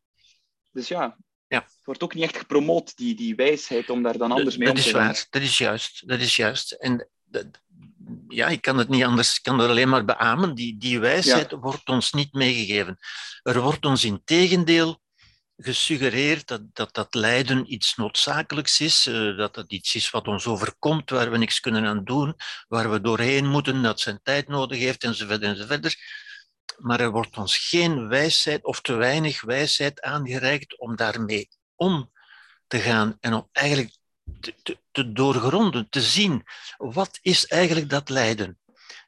[0.72, 1.58] dus ja, Ja.
[1.62, 4.76] het wordt ook niet echt gepromoot, die, die wijsheid, om daar dan anders mee dat
[4.78, 5.06] om te is gaan.
[5.06, 6.08] waar, dat is juist.
[6.08, 6.72] Dat is juist.
[6.72, 7.64] En dat-
[8.28, 10.56] ja, ik kan het niet anders, ik kan het alleen maar beamen.
[10.56, 12.98] Die, die wijsheid wordt ons niet meegegeven.
[13.44, 15.02] Er wordt ons in tegendeel
[15.58, 20.46] gesuggereerd dat, dat dat lijden iets noodzakelijks is, eh, dat dat iets is wat ons
[20.46, 22.36] overkomt, waar we niks kunnen aan doen,
[22.68, 25.96] waar we doorheen moeten, dat zijn tijd nodig heeft, enzovoort enzovoort.
[26.78, 32.12] Maar er wordt ons geen wijsheid of te weinig wijsheid aangereikt om daarmee om
[32.68, 33.98] te gaan en om eigenlijk
[34.40, 36.44] te, te, te doorgronden, te zien
[36.78, 38.60] wat is eigenlijk dat lijden.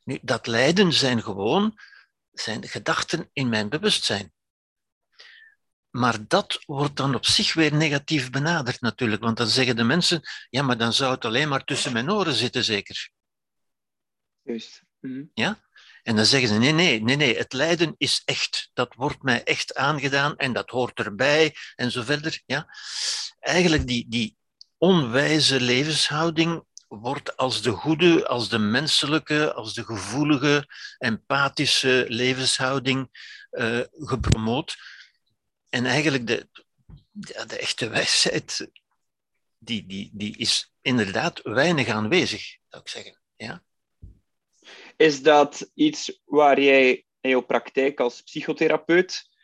[0.03, 1.80] Nu, dat lijden zijn gewoon
[2.32, 4.32] zijn gedachten in mijn bewustzijn.
[5.89, 10.21] Maar dat wordt dan op zich weer negatief benaderd natuurlijk, want dan zeggen de mensen,
[10.49, 13.10] ja, maar dan zou het alleen maar tussen mijn oren zitten zeker.
[14.41, 14.82] Juist.
[14.99, 15.23] Mhm.
[16.08, 18.70] En dan zeggen ze, nee, nee, nee, nee, het lijden is echt.
[18.74, 22.41] Dat wordt mij echt aangedaan en dat hoort erbij en zo verder.
[22.46, 22.76] Ja.
[23.39, 24.38] Eigenlijk die, die
[24.78, 30.67] onwijze levenshouding wordt als de goede, als de menselijke, als de gevoelige,
[30.98, 33.10] empathische levenshouding
[33.50, 34.78] eh, gepromoot.
[35.70, 36.50] En eigenlijk de,
[37.12, 38.72] de, de echte wijsheid,
[39.58, 43.22] die, die, die is inderdaad weinig aanwezig, zou ik zeggen.
[43.36, 43.65] Ja?
[44.98, 49.36] Is dat iets waar jij in jouw praktijk als psychotherapeut...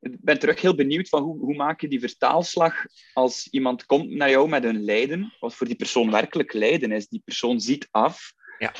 [0.00, 2.74] Ik ben terug heel benieuwd van hoe, hoe maak je die vertaalslag
[3.12, 7.08] als iemand komt naar jou met een lijden, wat voor die persoon werkelijk lijden is.
[7.08, 8.32] Die persoon ziet af.
[8.58, 8.74] Ja.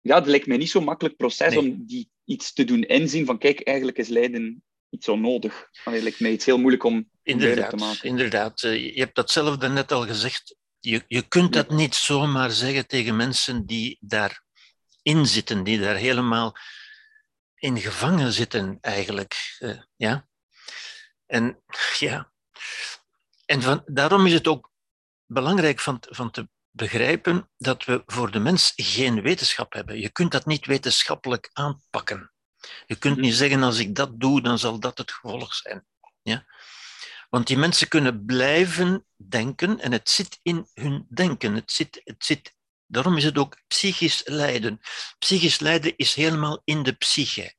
[0.00, 1.58] Ja, het lijkt mij niet zo'n makkelijk proces Nee.
[1.58, 5.68] om die iets te doen inzien van kijk, eigenlijk is lijden iets onnodig.
[5.84, 8.08] Het lijkt mij iets heel moeilijk om duidelijk te Inderdaad, maken.
[8.08, 8.62] inderdaad.
[8.62, 10.56] Eh, Je hebt dat zelf daarnet al gezegd.
[10.80, 13.98] Je, je kunt dat niet zomaar zeggen tegen mensen die
[15.02, 16.56] daarin zitten, die daar helemaal
[17.54, 19.56] in gevangen zitten eigenlijk.
[19.58, 20.28] Eh, ja.
[21.26, 21.62] En
[21.98, 22.32] ja.
[23.46, 24.72] En van, daarom is het ook
[25.26, 30.00] belangrijk van, van te begrijpen dat we voor de mens geen wetenschap hebben.
[30.00, 32.32] Je kunt dat niet wetenschappelijk aanpakken.
[32.86, 33.24] Je kunt Mhm.
[33.24, 35.86] niet zeggen, als ik dat doe, dan zal dat het gevolg zijn.
[36.22, 36.46] Ja?
[37.28, 41.54] Want die mensen kunnen blijven denken en het zit in hun denken.
[41.54, 42.54] Het zit, het zit,
[42.90, 44.80] daarom is het ook psychisch lijden.
[45.18, 47.54] Psychisch lijden is helemaal in de psyche.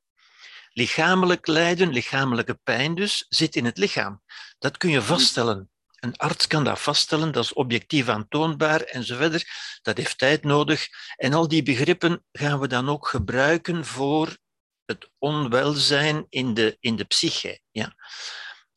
[0.73, 4.21] Lichamelijk lijden, lichamelijke pijn dus, zit in het lichaam.
[4.59, 5.69] Dat kun je vaststellen.
[5.99, 9.45] Een arts kan dat vaststellen, dat is objectief aantoonbaar enzovoort.
[9.81, 10.87] Dat heeft tijd nodig.
[11.15, 14.37] En al die begrippen gaan we dan ook gebruiken voor
[14.85, 17.61] het onwelzijn in de, in de psyche.
[17.71, 17.95] Ja?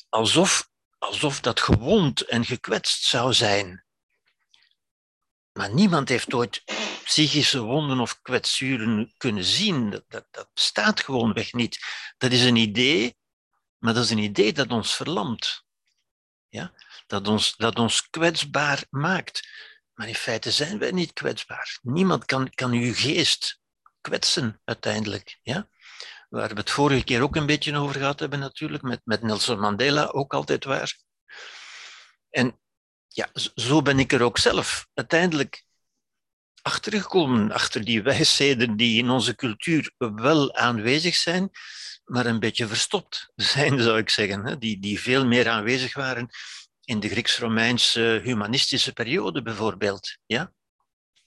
[0.08, 3.83] Alsof, alsof dat gewond en gekwetst zou zijn.
[5.54, 6.62] Maar niemand heeft ooit
[7.04, 9.90] psychische wonden of kwetsuren kunnen zien.
[9.90, 11.78] Dat, dat, dat bestaat gewoonweg niet.
[12.16, 13.16] Dat is een idee,
[13.78, 15.64] maar dat is een idee dat ons verlamt.
[16.48, 16.72] Ja?
[17.06, 19.48] Dat, ons, dat ons kwetsbaar maakt.
[19.92, 21.78] Maar in feite zijn wij niet kwetsbaar.
[21.82, 23.60] Niemand kan, kan uw geest
[24.00, 25.38] kwetsen uiteindelijk.
[25.42, 25.68] Ja?
[26.28, 29.60] Waar we het vorige keer ook een beetje over gehad hebben natuurlijk, met, met Nelson
[29.60, 30.98] Mandela ook altijd waar.
[32.30, 32.58] En
[33.14, 35.64] ja, zo ben ik er ook zelf uiteindelijk
[36.62, 41.50] achtergekomen, achter die wijsheden die in onze cultuur wel aanwezig zijn,
[42.04, 44.58] maar een beetje verstopt zijn, zou ik zeggen.
[44.58, 46.28] Die, die veel meer aanwezig waren
[46.84, 50.16] in de Grieks-Romeinse humanistische periode bijvoorbeeld.
[50.26, 50.52] Ja?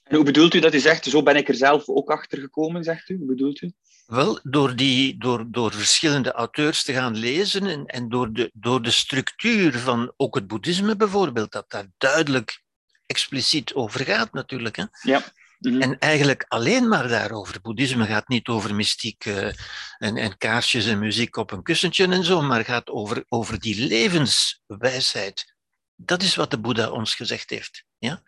[0.10, 2.84] En hoe bedoelt u dat u zegt, zo ben ik er zelf ook achter gekomen,
[2.84, 3.18] zegt u?
[3.18, 3.74] Hoe bedoelt u?
[4.06, 8.82] Wel, door, die, door, door verschillende auteurs te gaan lezen en, en door, de, door
[8.82, 12.62] de structuur van ook het boeddhisme bijvoorbeeld, dat daar duidelijk
[13.06, 14.76] expliciet over gaat natuurlijk.
[14.76, 14.84] Hè?
[15.02, 15.24] Ja.
[15.60, 15.82] Mhm.
[15.82, 17.62] En eigenlijk alleen maar daarover.
[17.62, 19.46] Boeddhisme gaat niet over mystiek uh,
[19.98, 23.88] en, en kaarsjes en muziek op een kussentje en zo, maar gaat over, over die
[23.88, 25.56] levenswijsheid.
[25.96, 27.84] Dat is wat de Boeddha ons gezegd heeft.
[27.98, 28.22] Ja?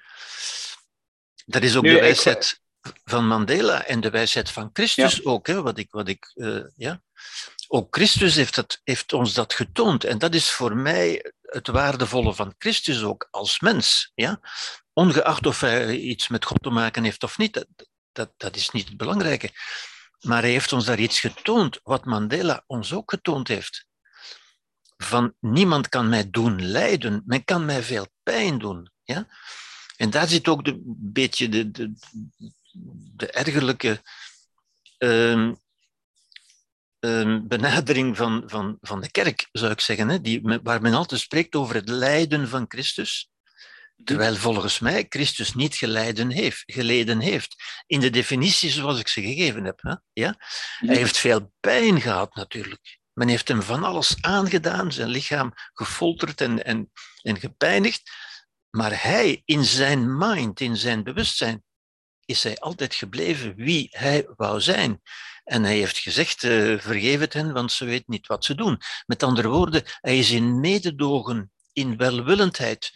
[1.49, 2.61] Dat is ook de wijsheid
[3.03, 5.47] van Mandela en de wijsheid van Christus ook.
[5.47, 7.01] Hè, wat ik, wat ik, uh, ja.
[7.67, 10.03] Ook Christus heeft, dat, heeft ons dat getoond.
[10.03, 14.11] En dat is voor mij het waardevolle van Christus ook als mens.
[14.15, 14.39] Ja?
[14.93, 17.67] Ongeacht of hij iets met God te maken heeft of niet, dat,
[18.11, 19.49] dat, dat is niet het belangrijke.
[20.19, 23.85] Maar hij heeft ons daar iets getoond, wat Mandela ons ook getoond heeft.
[24.97, 28.91] Van niemand kan mij doen lijden, men kan mij veel pijn doen.
[29.03, 29.27] Ja?
[29.99, 31.93] En daar zit ook een beetje de, de,
[33.15, 34.01] de ergerlijke
[34.99, 35.51] uh,
[37.41, 41.55] benadering van, van, van de kerk, zou ik zeggen, hè, die, waar men altijd spreekt
[41.55, 43.29] over het lijden van Christus.
[44.03, 47.55] Terwijl volgens mij Christus niet geleiden heeft, geleden heeft.
[47.87, 49.81] In de definitie zoals ik ze gegeven heb.
[49.81, 49.95] Hè?
[50.13, 50.35] Ja?
[50.77, 52.99] Hij heeft veel pijn gehad natuurlijk.
[53.13, 58.11] Men heeft hem van alles aangedaan, zijn lichaam gefolterd en, en, en gepijnigd.
[58.69, 61.63] Maar hij, in zijn mind, in zijn bewustzijn,
[62.25, 65.01] is hij altijd gebleven wie hij wou zijn.
[65.43, 68.81] En hij heeft gezegd, uh, vergeef het hen, want ze weten niet wat ze doen.
[69.05, 72.91] Met andere woorden, hij is in mededogen, in welwillendheid,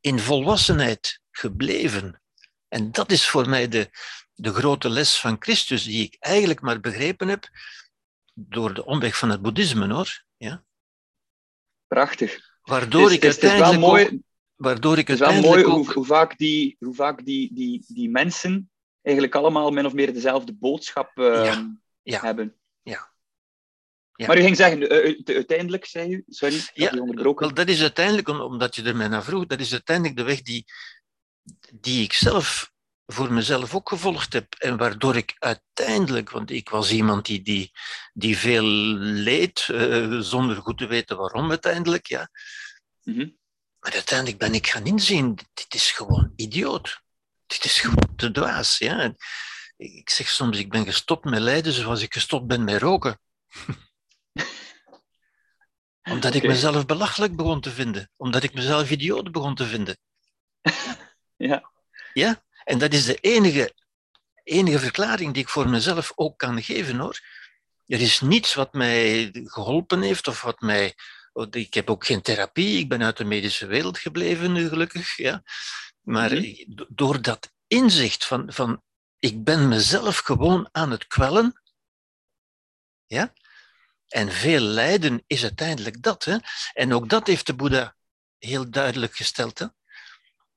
[0.00, 2.22] in volwassenheid gebleven.
[2.68, 3.90] En dat is voor mij de,
[4.34, 7.48] de grote les van Christus, die ik eigenlijk maar begrepen heb
[8.34, 10.24] door de omweg van het boeddhisme, hoor.
[10.36, 10.64] Ja?
[11.86, 12.38] Prachtig.
[12.62, 13.80] Waardoor ik uiteindelijk...
[13.80, 14.22] mooi...
[14.58, 18.10] waardoor ik het is wel mooi hoe, hoe, vaak, die, hoe vaak die, die, die
[18.10, 18.70] mensen
[19.02, 21.64] eigenlijk allemaal min of meer dezelfde boodschap uh,
[22.02, 22.20] ja.
[22.20, 22.56] hebben.
[22.82, 23.12] Ja.
[24.12, 24.26] ja.
[24.26, 27.46] Maar u ging zeggen, uh, uiteindelijk, zei u, sorry, ja, onderbroken.
[27.46, 30.42] Wel, dat is uiteindelijk, omdat je er mij naar vroeg, dat is uiteindelijk de weg
[30.42, 30.64] die,
[31.72, 32.72] die ik zelf
[33.06, 34.54] voor mezelf ook gevolgd heb.
[34.54, 37.70] En waardoor ik uiteindelijk, want ik was iemand die, die,
[38.12, 38.64] die veel
[38.98, 42.30] leed, uh, zonder goed te weten waarom uiteindelijk, ja.
[43.02, 43.36] Mm -hmm.
[43.80, 47.02] Maar uiteindelijk ben ik gaan inzien, dit is gewoon idioot
[47.48, 48.78] dit is gewoon te dwaas.
[48.78, 49.14] Ja.
[49.76, 53.20] Ik zeg soms, ik ben gestopt met lijden zoals ik gestopt ben met roken.
[56.10, 58.10] Omdat ik mezelf belachelijk begon te vinden.
[58.16, 59.98] Omdat ik mezelf idioot begon te vinden.
[61.36, 61.70] ja.
[62.12, 63.74] Ja, en dat is de enige,
[64.44, 67.20] enige verklaring die ik voor mezelf ook kan geven hoor.
[67.86, 70.94] Er is niets wat mij geholpen heeft of wat mij.
[71.50, 75.16] Ik heb ook geen therapie, ik ben uit de medische wereld gebleven nu gelukkig.
[75.16, 75.42] Ja.
[76.00, 76.56] Maar mm
[76.88, 78.82] door dat inzicht van, van
[79.18, 81.62] ik ben mezelf gewoon aan het kwellen,
[83.06, 83.32] ja,
[84.08, 86.24] en veel lijden is uiteindelijk dat.
[86.24, 86.36] Hè?
[86.72, 87.96] En ook dat heeft de Boeddha
[88.38, 89.58] heel duidelijk gesteld.
[89.58, 89.66] Hè?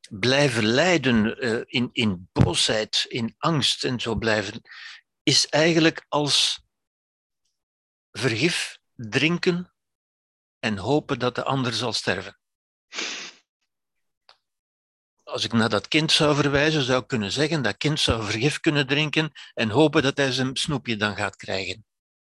[0.10, 4.62] Blijven lijden uh, in, in boosheid, in angst en zo blijven,
[5.24, 6.66] is eigenlijk als
[8.12, 9.71] vergif drinken
[10.62, 12.40] en hopen dat de ander zal sterven
[15.32, 18.60] als ik naar dat kind zou verwijzen, zou ik kunnen zeggen dat kind zou vergif
[18.60, 21.86] kunnen drinken en hopen dat hij zijn snoepje dan gaat krijgen.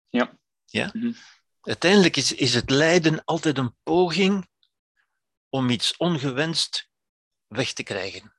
[0.09, 0.37] Ja.
[0.65, 0.89] ja?
[0.93, 1.11] Mhm.
[1.61, 4.47] Uiteindelijk is, is het lijden altijd een poging
[5.49, 6.89] om iets ongewenst
[7.47, 8.33] weg te krijgen.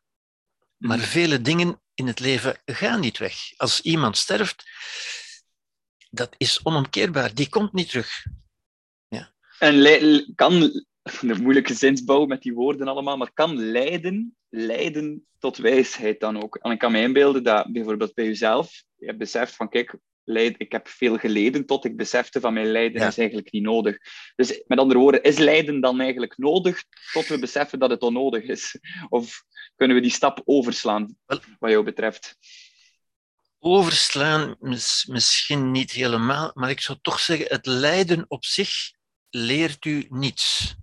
[0.76, 1.06] Maar mhm.
[1.06, 3.34] vele dingen in het leven gaan niet weg.
[3.56, 4.64] Als iemand sterft,
[6.10, 7.34] dat is onomkeerbaar.
[7.34, 8.24] Die komt niet terug.
[9.58, 10.60] En kan
[11.20, 16.56] de moeilijke zinsbouw met die woorden allemaal, maar kan lijden leiden tot wijsheid dan ook?
[16.56, 19.98] En ik kan me inbeelden dat bijvoorbeeld bij jezelf, je beseft van kijk,
[20.58, 23.98] ik heb veel geleden tot ik besefte van mijn lijden is eigenlijk niet nodig.
[24.36, 26.82] Dus met andere woorden, is lijden dan eigenlijk nodig
[27.12, 28.78] tot we beseffen dat het onnodig is?
[29.08, 29.42] Of
[29.76, 31.16] kunnen we die stap overslaan,
[31.58, 32.36] wat jou betreft?
[33.58, 34.56] Overslaan
[35.06, 38.94] misschien niet helemaal, maar ik zou toch zeggen, het lijden op zich
[39.30, 40.74] leert u niets.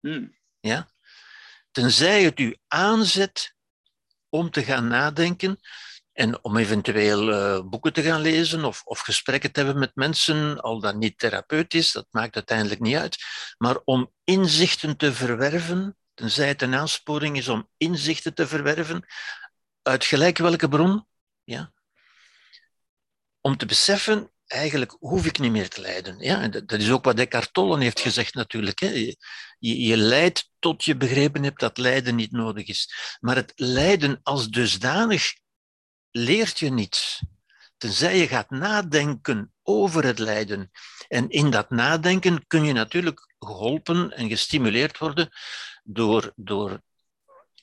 [0.00, 0.38] Hmm.
[0.60, 0.88] Ja?
[1.70, 3.54] Tenzij het u aanzet
[4.28, 5.60] om te gaan nadenken
[6.14, 10.60] en om eventueel uh, boeken te gaan lezen of, of gesprekken te hebben met mensen,
[10.60, 13.24] al dan niet therapeutisch, dat maakt uiteindelijk niet uit,
[13.58, 19.04] maar om inzichten te verwerven, tenzij het een aansporing is om inzichten te verwerven,
[19.82, 21.06] uit gelijk welke bron,
[21.44, 21.72] ja,
[23.40, 26.16] om te beseffen, eigenlijk hoef ik niet meer te lijden.
[26.18, 28.80] Ja, dat is ook wat Eckhart Tolle heeft gezegd natuurlijk.
[28.80, 28.88] Hè.
[29.58, 32.94] Je, je lijdt tot je begrepen hebt dat lijden niet nodig is.
[33.20, 35.34] Maar het lijden als dusdanig
[36.10, 37.22] leert je niets.
[37.76, 40.70] Tenzij je gaat nadenken over het lijden.
[41.08, 45.28] En in dat nadenken kun je natuurlijk geholpen en gestimuleerd worden
[45.82, 46.80] door, door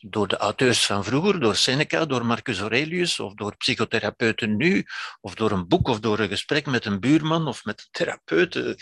[0.01, 4.85] door de auteurs van vroeger, door Seneca, door Marcus Aurelius of door psychotherapeuten nu,
[5.21, 8.53] of door een boek of door een gesprek met een buurman of met een therapeut.
[8.53, 8.81] Het,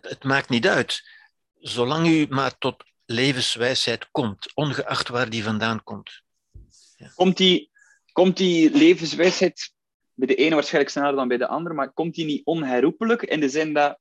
[0.00, 1.02] het maakt niet uit.
[1.58, 6.22] Zolang u maar tot levenswijsheid komt, ongeacht waar die vandaan komt.
[6.96, 7.12] Ja.
[7.14, 7.70] Komt, die,
[8.12, 9.72] komt die levenswijsheid
[10.14, 13.40] bij de ene waarschijnlijk sneller dan bij de andere, maar komt die niet onherroepelijk in
[13.40, 13.98] de zin dat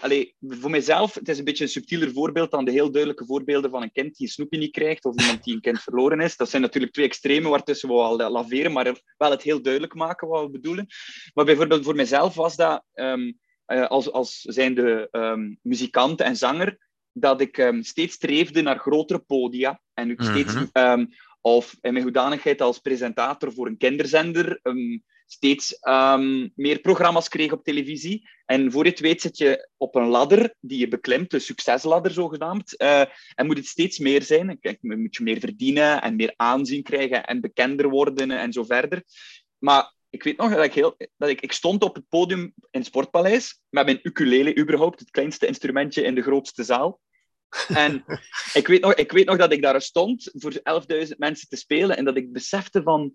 [0.00, 3.70] allee, voor mijzelf, het is een beetje een subtieler voorbeeld dan de heel duidelijke voorbeelden
[3.70, 6.36] van een kind die een snoepje niet krijgt of iemand die een kind verloren is.
[6.36, 10.28] Dat zijn natuurlijk twee extremen waartussen we al laveren, maar wel het heel duidelijk maken
[10.28, 10.86] wat we bedoelen.
[11.34, 16.78] Maar bijvoorbeeld voor mijzelf was dat, um, als, als zijnde um, muzikant en zanger,
[17.12, 21.08] dat ik um, steeds streefde naar grotere podia en ik steeds, mm
[21.40, 24.60] of in mijn hoedanigheid als presentator voor een kinderzender,
[25.32, 28.28] steeds um, meer programma's kreeg op televisie.
[28.46, 32.12] En voor je het weet zit je op een ladder die je beklimt, de succesladder
[32.12, 32.74] zogenaamd.
[32.82, 33.00] Uh,
[33.34, 34.58] en moet het steeds meer zijn.
[34.60, 39.02] Kijk, moet je meer verdienen en meer aanzien krijgen en bekender worden en zo verder.
[39.58, 42.80] Maar ik weet nog dat ik, heel, dat ik, ik stond op het podium in
[42.80, 47.00] het Sportpaleis met mijn ukulele überhaupt, het kleinste instrumentje in de grootste zaal.
[47.68, 48.04] En
[48.52, 51.96] ik weet, nog, ik weet nog dat ik daar stond voor 11.000 mensen te spelen
[51.96, 53.14] en dat ik besefte van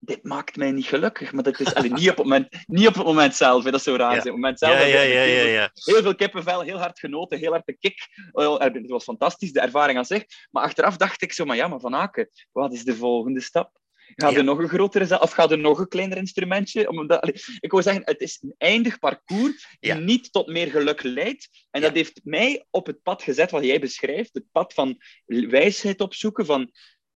[0.00, 1.32] dit maakt mij niet gelukkig.
[1.32, 3.64] Maar dat is allee, niet, op het moment, niet op het moment zelf.
[3.64, 3.70] Hè.
[3.70, 4.12] Dat is zo raar.
[4.12, 4.18] Ja.
[4.18, 5.70] Op het moment zelf ja, ja, ja, ja, ja.
[5.74, 8.08] Heel veel kippenvel, heel hard genoten, heel hard de kick.
[8.32, 10.24] Het was fantastisch, de ervaring aan zich.
[10.50, 13.78] Maar achteraf dacht ik zo, maar ja, maar Van Aken, wat is de volgende stap?
[14.14, 16.88] Gaat er nog een grotere of gaat er nog een kleiner instrumentje?
[16.88, 21.48] Omdat, ik wil zeggen, het is een eindig parcours die niet tot meer geluk leidt.
[21.70, 24.34] En dat heeft mij op het pad gezet wat jij beschrijft.
[24.34, 26.70] Het pad van wijsheid opzoeken, van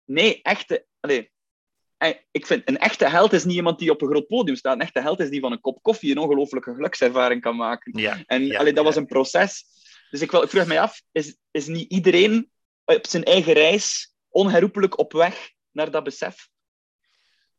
[0.06, 0.86] nee, echte...
[2.32, 4.74] ik vind, een echte held is niet iemand die op een groot podium staat.
[4.74, 8.00] Een echte held is die van een kop koffie een ongelooflijke gelukservaring kan maken.
[8.00, 9.64] Ja, en ja, dat was een proces.
[10.10, 12.52] Dus ik, wil, ik vroeg mij af, is, is niet iedereen
[12.86, 16.50] op zijn eigen reis onherroepelijk op weg naar dat besef?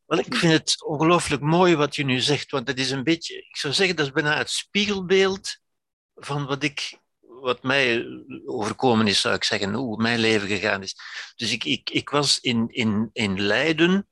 [0.07, 3.37] Wel, ik vind het ongelooflijk mooi wat je nu zegt, want het is een beetje,
[3.37, 5.59] ik zou zeggen, dat is bijna het spiegelbeeld
[6.15, 8.07] van wat ik wat mij
[8.45, 10.97] overkomen is, zou ik zeggen, hoe mijn leven gegaan is.
[11.37, 14.07] Dus ik, ik, ik was in, in, in Leiden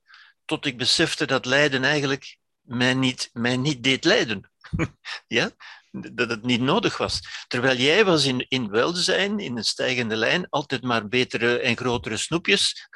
[0.50, 4.50] tot ik besefte dat lijden eigenlijk mij niet, mij niet deed lijden.
[5.26, 5.50] ja?
[5.90, 7.20] Dat het niet nodig was.
[7.48, 12.16] Terwijl jij was in, in welzijn, in een stijgende lijn, altijd maar betere en grotere
[12.16, 12.88] snoepjes.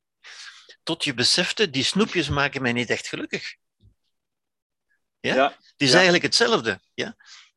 [0.88, 3.56] tot je besefte, die snoepjes maken mij niet echt gelukkig.
[5.20, 5.34] Ja?
[5.34, 6.80] ja het is eigenlijk hetzelfde.
[6.94, 7.16] Ja?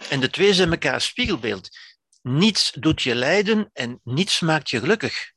[0.10, 1.70] En de twee zijn elkaar spiegelbeeld.
[2.22, 5.32] Niets doet je lijden en niets maakt je gelukkig.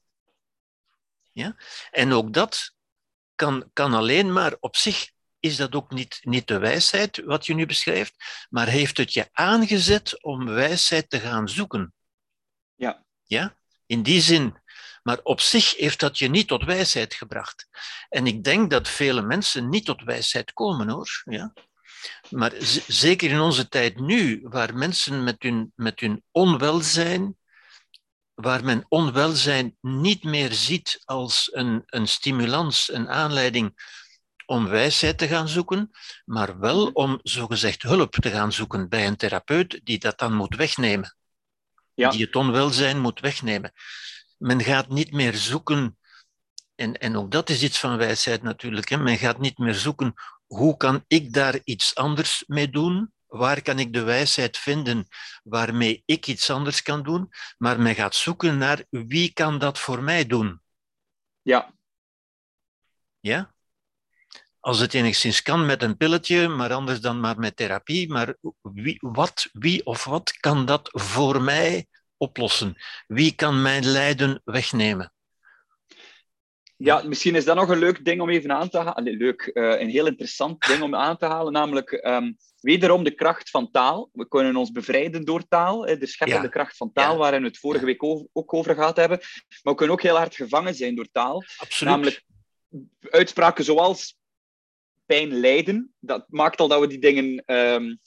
[1.32, 1.56] Ja?
[1.90, 2.74] En ook dat
[3.34, 5.10] kan, kan alleen maar op zich
[5.40, 9.28] is dat ook niet, niet de wijsheid wat je nu beschrijft, maar heeft het je
[9.32, 11.94] aangezet om wijsheid te gaan zoeken.
[12.74, 13.04] Ja.
[13.24, 13.56] Ja,
[13.86, 14.60] in die zin.
[15.02, 17.68] Maar op zich heeft dat je niet tot wijsheid gebracht.
[18.08, 21.22] En ik denk dat vele mensen niet tot wijsheid komen hoor.
[21.24, 21.52] Ja?
[22.30, 22.52] Maar
[22.86, 27.36] zeker in onze tijd nu, waar mensen met hun, met hun onwelzijn
[28.34, 33.74] waar men onwelzijn niet meer ziet als een, een stimulans, een aanleiding
[34.46, 35.90] om wijsheid te gaan zoeken,
[36.24, 36.94] maar wel mhm.
[36.94, 41.16] om zogezegd hulp te gaan zoeken bij een therapeut die dat dan moet wegnemen.
[41.94, 42.10] Ja.
[42.10, 43.72] Die het onwelzijn moet wegnemen.
[44.38, 45.98] Men gaat niet meer zoeken,
[46.74, 50.14] en, en ook dat is iets van wijsheid natuurlijk, hè, men gaat niet meer zoeken
[50.46, 55.06] hoe kan ik daar iets anders mee doen, waar kan ik de wijsheid vinden
[55.42, 57.28] waarmee ik iets anders kan doen,
[57.58, 60.60] maar men gaat zoeken naar wie kan dat voor mij doen.
[61.42, 61.74] Ja.
[63.20, 63.54] Ja?
[64.60, 68.96] Als het enigszins kan met een pilletje, maar anders dan maar met therapie, maar wie,
[69.00, 72.74] wat, wie of wat kan dat voor mij oplossen?
[73.06, 75.12] Wie kan mijn lijden wegnemen?
[76.84, 79.16] Ja, misschien is dat nog een leuk ding om even aan te halen.
[79.16, 83.50] leuk, uh, een heel interessant ding om aan te halen, namelijk um, wederom de kracht
[83.50, 84.10] van taal.
[84.12, 87.84] We kunnen ons bevrijden door taal, de scheppende kracht van taal, waar we het vorige
[87.84, 88.02] week
[88.32, 89.18] ook over gehad hebben.
[89.18, 91.44] Maar we kunnen ook heel hard gevangen zijn door taal.
[91.56, 91.92] Absoluut.
[91.92, 92.24] Namelijk,
[93.00, 94.16] uitspraken zoals
[95.12, 97.98] pijn lijden, dat maakt al dat we die dingen um,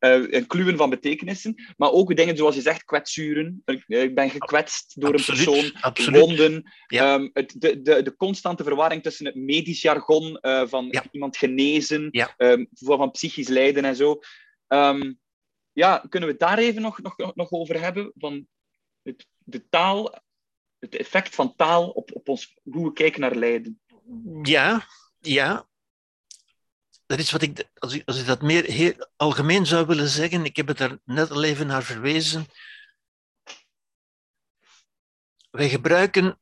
[0.00, 1.54] uh, kluwen van betekenissen.
[1.76, 3.62] Maar ook dingen zoals je zegt, kwetsuren.
[3.86, 6.20] Ik ben gekwetst door absoluut, een persoon, absoluut.
[6.20, 6.72] wonden.
[6.86, 7.14] Ja.
[7.14, 11.04] Um, het, de, de, de constante verwarring tussen het medisch jargon uh, van Ja.
[11.10, 12.34] iemand genezen, Ja.
[12.36, 14.18] um, van, psychisch lijden en zo.
[15.72, 18.12] Ja, kunnen we het daar even nog, nog, nog over hebben?
[18.14, 18.46] Van
[19.02, 20.22] het, de taal,
[20.78, 23.80] het effect van taal op, op ons, hoe we kijken naar lijden.
[24.42, 24.86] Ja,
[25.20, 25.68] ja.
[27.10, 30.44] Dat is wat ik, als ik, als ik dat meer heel algemeen zou willen zeggen,
[30.44, 32.46] ik heb het er net al even naar verwezen.
[35.50, 36.40] Wij gebruiken,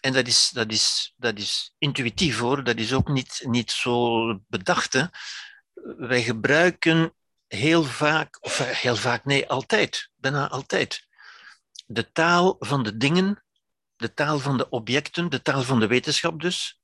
[0.00, 4.40] en dat is, dat is, dat is intuïtief hoor, dat is ook niet, niet zo
[4.48, 5.08] bedacht.
[5.96, 7.14] Wij gebruiken
[7.46, 11.06] heel vaak, of heel vaak, nee, altijd, bijna altijd,
[11.86, 13.44] de taal van de dingen,
[13.96, 16.81] de taal van de objecten, de taal van de wetenschap dus,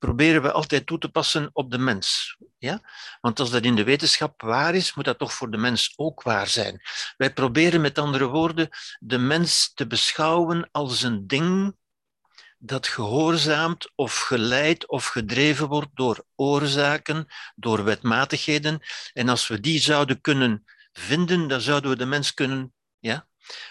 [0.00, 2.36] proberen we altijd toe te passen op de mens.
[2.58, 2.80] Ja?
[3.20, 6.22] Want als dat in de wetenschap waar is, moet dat toch voor de mens ook
[6.22, 6.80] waar zijn.
[7.16, 11.76] Wij proberen met andere woorden de mens te beschouwen als een ding
[12.58, 18.80] dat gehoorzaamt of geleid of gedreven wordt door oorzaken, door wetmatigheden.
[19.12, 22.72] En als we die zouden kunnen vinden, dan zouden we de mens kunnen.
[22.98, 23.28] Ja?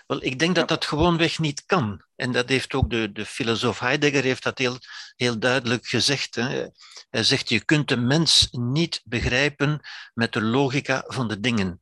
[0.07, 2.03] Wel, ik denk dat dat gewoonweg niet kan.
[2.15, 4.77] En dat heeft ook de, de filosoof Heidegger heeft dat heel,
[5.15, 6.35] heel duidelijk gezegd.
[6.35, 6.67] Hè.
[7.09, 9.79] Hij zegt, je kunt de mens niet begrijpen
[10.13, 11.81] met de logica van de dingen.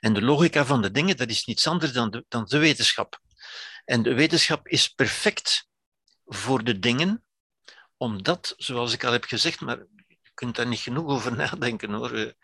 [0.00, 3.20] En de logica van de dingen, dat is niets anders dan de, dan de wetenschap.
[3.84, 5.68] En de wetenschap is perfect
[6.24, 7.24] voor de dingen,
[7.96, 12.34] omdat, zoals ik al heb gezegd, maar je kunt daar niet genoeg over nadenken hoor,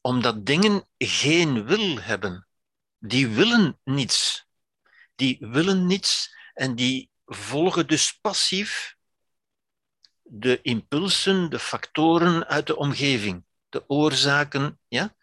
[0.00, 2.46] omdat dingen geen wil hebben.
[3.04, 4.46] Die willen niets.
[5.14, 8.96] Die willen niets en die volgen dus passief
[10.22, 15.14] de impulsen, de factoren uit de omgeving, de oorzaken, ja?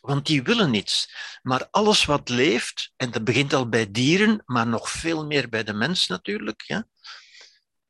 [0.00, 1.14] Want die willen niets.
[1.42, 5.64] Maar alles wat leeft, en dat begint al bij dieren, maar nog veel meer bij
[5.64, 6.62] de mens natuurlijk.
[6.62, 6.86] Ja?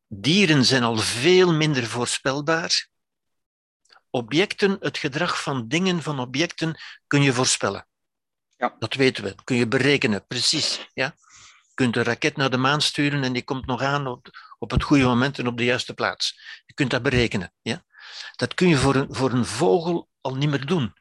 [0.06, 2.88] Dieren zijn al veel minder voorspelbaar.
[4.10, 7.86] Objecten, het gedrag van dingen, van objecten, kun je voorspellen.
[8.56, 8.76] Ja.
[8.78, 10.88] Dat weten we, dat kun je berekenen, precies.
[10.94, 11.14] Ja?
[11.60, 14.28] Je kunt een raket naar de maan sturen en die komt nog aan op,
[14.58, 16.40] op het goede moment en op de juiste plaats.
[16.66, 17.52] Je kunt dat berekenen.
[17.62, 17.84] Ja?
[18.36, 20.94] Dat kun je voor een, voor een vogel al niet meer doen.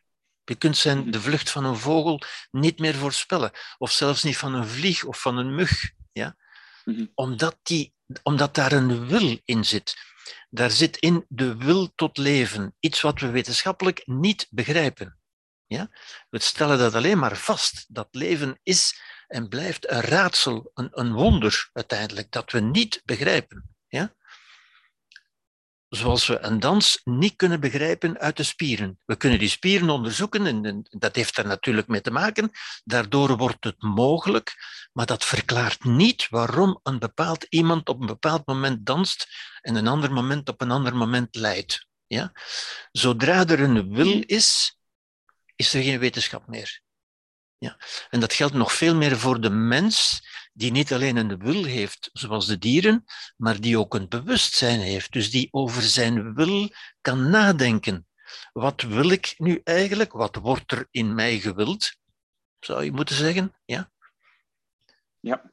[0.44, 3.52] Je kunt zijn, de vlucht van een vogel niet meer voorspellen.
[3.78, 5.92] Of zelfs niet van een vlieg of van een mug.
[6.12, 6.36] Ja?
[6.84, 7.06] Mhm.
[7.14, 7.94] Omdat, die,
[8.24, 9.96] omdat daar een wil in zit.
[10.50, 12.76] Daar zit in de wil tot leven.
[12.80, 15.20] Iets wat we wetenschappelijk niet begrijpen.
[15.68, 15.90] Ja?
[16.30, 17.86] We stellen dat alleen maar vast.
[17.88, 23.76] Dat leven is en blijft een raadsel, een, een wonder uiteindelijk, dat we niet begrijpen.
[23.88, 24.16] Ja?
[25.90, 29.00] Zoals we een dans niet kunnen begrijpen uit de spieren.
[29.06, 32.52] We kunnen die spieren onderzoeken en, en dat heeft er natuurlijk mee te maken.
[32.84, 34.56] Daardoor wordt het mogelijk,
[34.94, 39.28] maar dat verklaart niet waarom een bepaald iemand op een bepaald moment danst
[39.62, 41.88] en een ander moment op een ander moment leidt.
[42.08, 42.32] Ja?
[42.92, 44.78] Zodra er een wil is,
[45.56, 46.82] is er geen wetenschap meer.
[47.58, 47.78] Ja.
[48.10, 50.22] En dat geldt nog veel meer voor de mens,
[50.54, 53.04] die niet alleen een wil heeft, zoals de dieren,
[53.38, 55.12] maar die ook een bewustzijn heeft.
[55.12, 56.70] Dus die over zijn wil
[57.02, 58.08] kan nadenken.
[58.54, 60.12] Wat wil ik nu eigenlijk?
[60.12, 61.96] Wat wordt er in mij gewild?
[62.60, 63.56] Zou je moeten zeggen?
[63.66, 63.92] Ja.
[65.20, 65.52] Ja.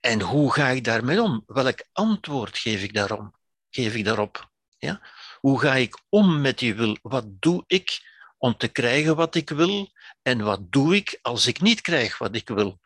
[0.00, 1.42] En hoe ga ik daarmee om?
[1.46, 3.34] Welk antwoord geef ik daarom?
[3.70, 4.50] Geef ik daarop?
[4.78, 5.00] Ja?
[5.40, 6.98] Hoe ga ik om met die wil?
[7.02, 8.00] Wat doe ik
[8.38, 9.90] om te krijgen wat ik wil?
[10.22, 12.80] En wat doe ik als ik niet krijg wat ik wil?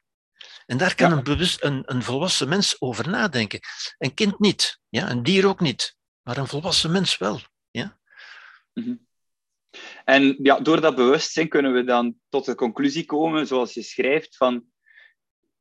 [0.66, 1.16] En daar kan Ja.
[1.16, 3.60] een, bewust, een, een volwassen mens over nadenken.
[3.98, 5.10] Een kind niet, ja?
[5.10, 7.40] een dier ook niet, maar een volwassen mens wel.
[8.72, 8.94] Mhm.
[10.04, 14.36] En ja, door dat bewustzijn kunnen we dan tot de conclusie komen, zoals je schrijft,
[14.36, 14.64] van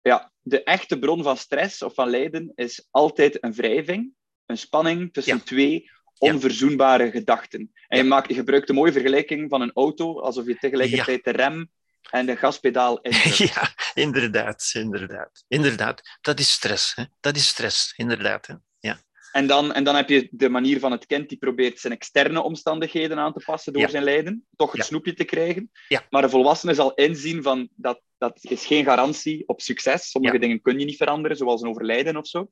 [0.02, 4.14] ja, de echte bron van stress of van lijden is altijd een wrijving,
[4.46, 5.44] een spanning tussen Ja.
[5.44, 6.32] twee Ja.
[6.34, 7.72] onverzoenbare gedachten.
[7.88, 11.32] En je, maakt, je gebruikt een mooie vergelijking van een auto, alsof je tegelijkertijd de
[11.32, 11.70] rem
[12.10, 13.38] en de gaspedaal indrukt.
[13.38, 15.44] ja, inderdaad, inderdaad.
[15.48, 16.96] Inderdaad, dat is stress.
[16.96, 17.04] Hè?
[17.20, 18.48] Dat is stress, inderdaad.
[18.48, 18.54] Hè?
[18.80, 19.00] Ja.
[19.32, 22.42] En dan, en dan heb je de manier van het kind die probeert zijn externe
[22.42, 23.88] omstandigheden aan te passen door Ja.
[23.90, 25.72] zijn lijden, toch het snoepje te krijgen.
[26.10, 30.10] Maar een volwassene zal inzien van dat dat is geen garantie op succes.
[30.10, 32.50] Sommige dingen kun je niet veranderen, zoals een overlijden of zo.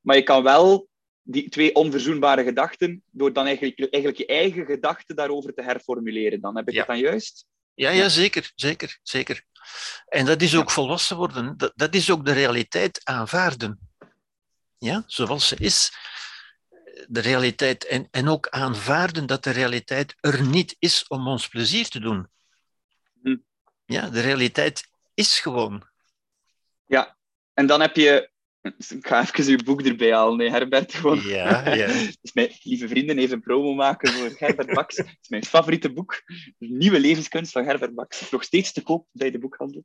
[0.00, 0.88] Maar je kan wel
[1.30, 6.40] die twee onverzoenbare gedachten, door dan eigenlijk, eigenlijk je eigen gedachten daarover te herformuleren.
[6.40, 6.78] Dan heb ik Ja.
[6.78, 7.46] het dan juist?
[7.74, 9.44] Ja, ja, zeker, zeker, zeker.
[10.08, 11.56] En dat is ook volwassen worden.
[11.56, 13.78] Dat, dat is ook de realiteit aanvaarden.
[14.78, 15.92] ja, zoals ze is,
[17.08, 21.88] de realiteit en, en ook aanvaarden dat de realiteit er niet is om ons plezier
[21.88, 22.28] te doen.
[23.22, 23.36] Hm.
[23.86, 25.86] Ja, de realiteit is gewoon.
[26.86, 27.16] Ja,
[27.54, 28.30] en dan heb je
[28.76, 30.94] ik ga even uw boek erbij halen, nee, Herbert.
[30.94, 31.20] Gewoon.
[31.20, 31.86] Ja, ja.
[31.86, 34.96] dus mijn lieve vrienden even promo maken voor Herbert Bax.
[34.96, 36.22] Het is mijn favoriete boek.
[36.58, 38.30] Nieuwe levenskunst van Herbert Bax.
[38.30, 39.82] Nog steeds te koop bij de boekhandel.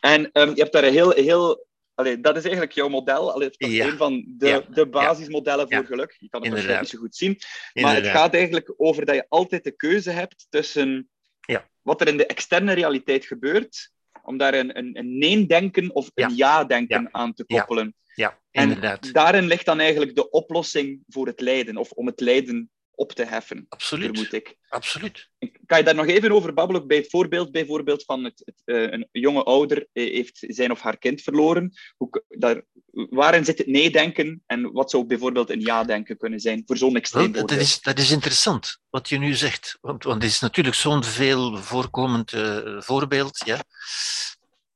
[0.00, 1.10] En um, je hebt daar een heel...
[1.10, 3.32] heel allee, dat is eigenlijk jouw model.
[3.32, 3.86] Allee, dat is Ja.
[3.86, 4.60] een van de, Ja.
[4.70, 6.16] de basismodellen voor geluk.
[6.18, 7.38] Je kan het waarschijnlijk niet zo goed zien.
[7.82, 11.08] Maar het gaat eigenlijk over dat je altijd de keuze hebt tussen
[11.40, 11.68] Ja.
[11.82, 13.90] wat er in de externe realiteit gebeurt,
[14.22, 17.94] om daar een, een, een nee-denken of een ja-denken aan te koppelen.
[18.16, 19.12] Ja, En inderdaad.
[19.12, 23.24] daarin ligt dan eigenlijk de oplossing voor het lijden, of om het lijden op te
[23.24, 24.04] heffen, Absoluut.
[24.06, 24.56] vermoed ik.
[24.68, 25.28] Absoluut.
[25.66, 28.82] Kan je daar nog even over babbelen, bij het voorbeeld bijvoorbeeld van het, het, eh,
[28.82, 31.72] een jonge ouder eh, heeft zijn of haar kind verloren.
[31.96, 36.76] Hoe, daar, waarin zit het nee-denken en wat zou bijvoorbeeld een ja-denken kunnen zijn voor
[36.76, 37.68] zo'n extreem Wel, dat, voorbeeld?
[37.68, 39.78] is, dat is interessant wat je nu zegt.
[39.80, 43.42] Want, want het is natuurlijk zo'n veel voorkomend eh, voorbeeld.
[43.46, 43.64] Ja.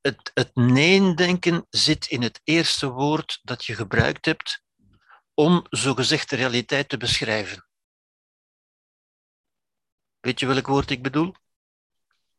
[0.01, 4.63] Het, het nee-denken zit in het eerste woord dat je gebruikt hebt
[5.35, 7.69] om zogezegd de realiteit te beschrijven.
[10.21, 11.35] Weet je welk woord ik bedoel?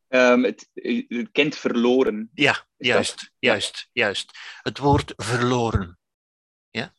[0.08, 0.68] Ehm, het,
[1.08, 2.30] het kind verloren.
[2.34, 4.38] Ja, dat- juist, juist, juist.
[4.62, 5.98] Het woord verloren.
[6.70, 6.94] Ja?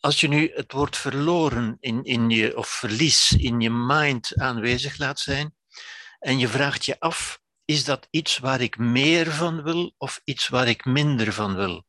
[0.00, 4.98] Als je nu het woord verloren in, in je, of verlies in je mind aanwezig
[4.98, 5.56] laat zijn
[6.18, 10.48] en je vraagt je af, is dat iets waar ik meer van wil of iets
[10.48, 11.86] waar ik minder van wil?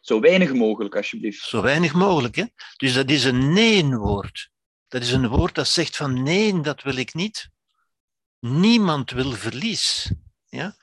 [0.00, 1.46] Zo weinig mogelijk, alsjeblieft.
[1.46, 2.44] Zo weinig mogelijk, hè?
[2.76, 4.50] Dus dat is een nee-woord.
[4.88, 7.50] Dat is een woord dat zegt van nee, dat wil ik niet.
[8.38, 10.12] Niemand wil verlies.
[10.44, 10.76] Ja?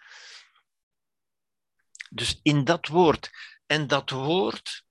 [2.09, 3.31] Dus in dat woord.
[3.65, 4.85] En dat woord,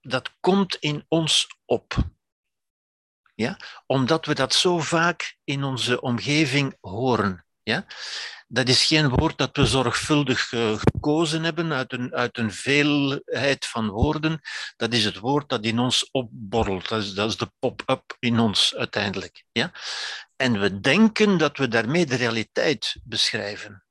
[0.00, 1.96] dat komt in ons op.
[3.34, 3.58] Ja?
[3.86, 7.43] Omdat we dat zo vaak in onze omgeving horen.
[7.64, 7.86] Ja?
[8.48, 13.66] Dat is geen woord dat we zorgvuldig eh, gekozen hebben uit een, uit een veelheid
[13.66, 14.40] van woorden.
[14.76, 16.88] Dat is het woord dat in ons opborrelt.
[16.88, 19.44] Dat is, dat is de pop-up in ons uiteindelijk.
[19.52, 19.72] Ja?
[20.36, 23.84] En we denken dat we daarmee de realiteit beschrijven.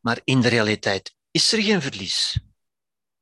[0.00, 2.38] Maar in de realiteit is er geen verlies.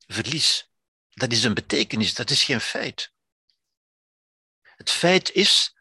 [0.06, 0.70] Verlies,
[1.10, 3.12] dat is een betekenis, dat is geen feit.
[4.60, 5.76] Het feit is,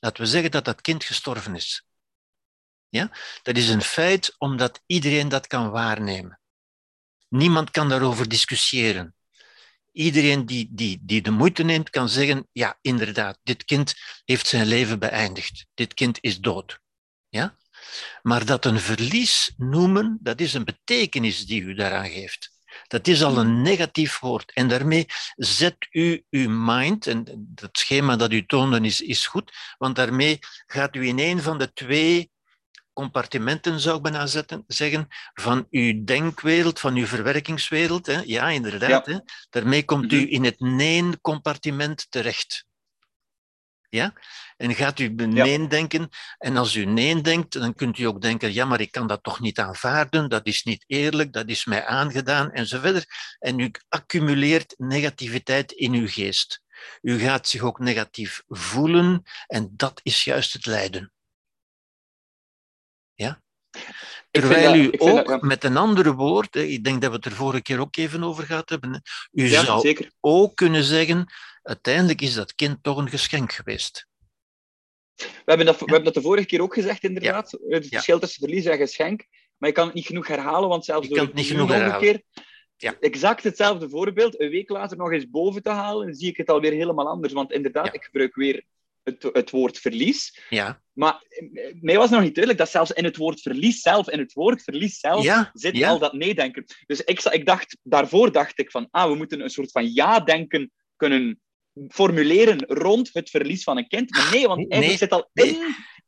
[0.00, 1.84] laten we zeggen dat dat kind gestorven is.
[2.94, 3.10] Ja?
[3.42, 6.40] Dat is een feit omdat iedereen dat kan waarnemen.
[7.28, 9.14] Niemand kan daarover discussiëren.
[9.92, 14.66] Iedereen die, die, die de moeite neemt, kan zeggen: ja, inderdaad, dit kind heeft zijn
[14.66, 15.66] leven beëindigd.
[15.74, 16.80] Dit kind is dood.
[17.28, 17.56] Ja?
[18.22, 22.52] Maar dat een verlies noemen, dat is een betekenis die u daaraan geeft.
[22.86, 24.52] Dat is al een negatief woord.
[24.52, 27.24] En daarmee zet u uw mind, en
[27.54, 31.58] dat schema dat u toonde is, is goed, want daarmee gaat u in een van
[31.58, 32.32] de twee
[32.94, 38.06] compartimenten, zou ik bijna zetten, zeggen, van uw denkwereld, van uw verwerkingswereld.
[38.06, 38.20] Hè?
[38.24, 39.06] Ja, inderdaad.
[39.06, 39.12] Ja.
[39.12, 39.18] Hè?
[39.50, 40.26] Daarmee komt u Mhm.
[40.28, 42.66] in het nee-compartiment terecht.
[43.88, 44.12] Ja?
[44.56, 46.08] En gaat u nee denken.
[46.38, 49.22] En als u nee denkt, dan kunt u ook denken, ja, maar ik kan dat
[49.22, 53.04] toch niet aanvaarden, dat is niet eerlijk, dat is mij aangedaan, en zo verder.
[53.38, 56.62] En u accumuleert negativiteit in uw geest.
[57.02, 61.12] U gaat zich ook negatief voelen, en dat is juist het lijden.
[63.14, 63.42] Ja?
[64.30, 65.38] Terwijl u ook dat, ja.
[65.40, 68.44] met een andere woord, ik denk dat we het er vorige keer ook even over
[68.44, 69.02] gehad hebben,
[69.32, 70.10] u Ja, zou zeker.
[70.20, 74.06] ook kunnen zeggen, uiteindelijk is dat kind toch een geschenk geweest.
[75.16, 77.58] We hebben, dat, we hebben dat de vorige keer ook gezegd, inderdaad.
[77.68, 79.26] Het verschil tussen verlies en geschenk.
[79.56, 82.00] Maar je kan het niet genoeg herhalen, want zelfs door het niet genoeg herhalen.
[82.00, 82.22] keer
[82.76, 82.96] Ja.
[83.00, 86.72] exact hetzelfde voorbeeld, een week later nog eens boven te halen, zie ik het alweer
[86.72, 87.32] helemaal anders.
[87.32, 87.92] Want inderdaad, Ja.
[87.92, 88.64] ik gebruik weer
[89.04, 90.40] het, het woord verlies.
[90.48, 94.08] Ja, Maar eh, mij was nog niet duidelijk dat zelfs in het woord verlies zelf,
[94.10, 95.88] in het woord verlies zelf, ja, zit ja.
[95.88, 96.64] al dat nee-denken.
[96.86, 100.72] Dus ik, ik dacht, daarvoor dacht ik van, ah, we moeten een soort van ja-denken
[100.96, 101.38] kunnen
[101.88, 104.10] formuleren rond het verlies van een kind.
[104.10, 105.56] Maar nee, want Nee, eigenlijk zit al in,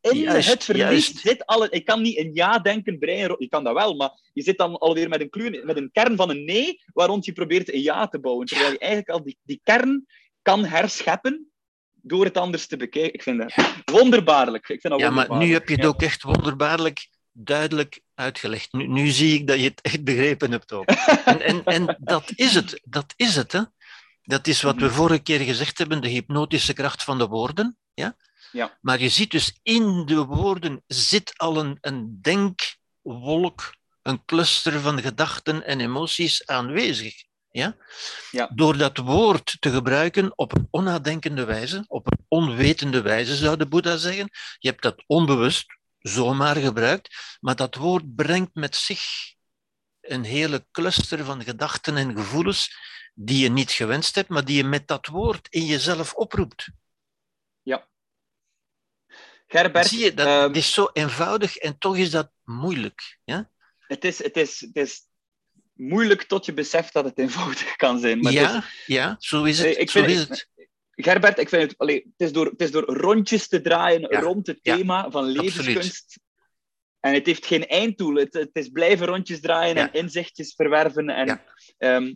[0.00, 1.18] in Juist, het verlies juist.
[1.18, 1.74] zit al...
[1.74, 4.78] Ik kan niet een ja-denken breien, ro- je kan dat wel, maar je zit dan
[4.78, 7.82] alweer met een, kluw, met een kern van een nee, waar rond je probeert een
[7.82, 8.46] ja te bouwen.
[8.46, 10.06] Terwijl je eigenlijk al die, die kern
[10.42, 11.50] kan herscheppen
[12.06, 13.14] door het anders te bekijken.
[13.14, 13.54] Ik vind dat
[13.84, 14.68] wonderbaarlijk.
[14.68, 15.88] Ik vind dat ja, maar nu heb je het Ja.
[15.88, 18.72] ook echt wonderbaarlijk duidelijk uitgelegd.
[18.72, 20.88] Nu, nu zie ik dat je het echt begrepen hebt ook.
[21.24, 23.52] En, en, en dat is het, dat is het.
[23.52, 23.62] Hè?
[24.22, 27.76] Dat is wat we vorige keer gezegd hebben, de hypnotische kracht van de woorden.
[27.94, 28.16] Ja?
[28.52, 28.78] Ja.
[28.80, 35.00] Maar je ziet dus in de woorden zit al een, een denkwolk, een cluster van
[35.00, 37.14] gedachten en emoties aanwezig.
[37.56, 37.76] Ja?
[38.30, 38.50] Ja.
[38.54, 43.66] Door dat woord te gebruiken op een onnadenkende wijze, op een onwetende wijze, zou de
[43.66, 44.30] Boeddha zeggen.
[44.58, 49.00] Je hebt dat onbewust zomaar gebruikt, maar dat woord brengt met zich
[50.00, 52.76] een hele cluster van gedachten en gevoelens
[53.14, 56.68] die je niet gewenst hebt, maar die je met dat woord in jezelf oproept.
[57.62, 57.88] Ja.
[59.46, 63.18] Gerbert, Zie je, dat ehm, het is zo eenvoudig en toch is dat moeilijk.
[63.24, 65.05] Ja, het, is, het, is, het is
[65.76, 68.20] moeilijk tot je beseft dat het eenvoudig kan zijn.
[68.20, 69.78] Maar het is- ja, ja, zo is het.
[69.78, 70.48] Ik zo vind- is het.
[70.90, 74.20] Gerbert, ik vind het, allee, het, is door, het is door rondjes te draaien Ja,
[74.20, 76.18] rond het ja, thema van levenskunst.
[77.00, 78.14] En het heeft geen einddoel.
[78.14, 79.92] Het, het is blijven rondjes draaien Ja.
[79.92, 81.08] en inzichtjes verwerven.
[81.08, 81.44] En, Ja.
[81.78, 82.14] ehm,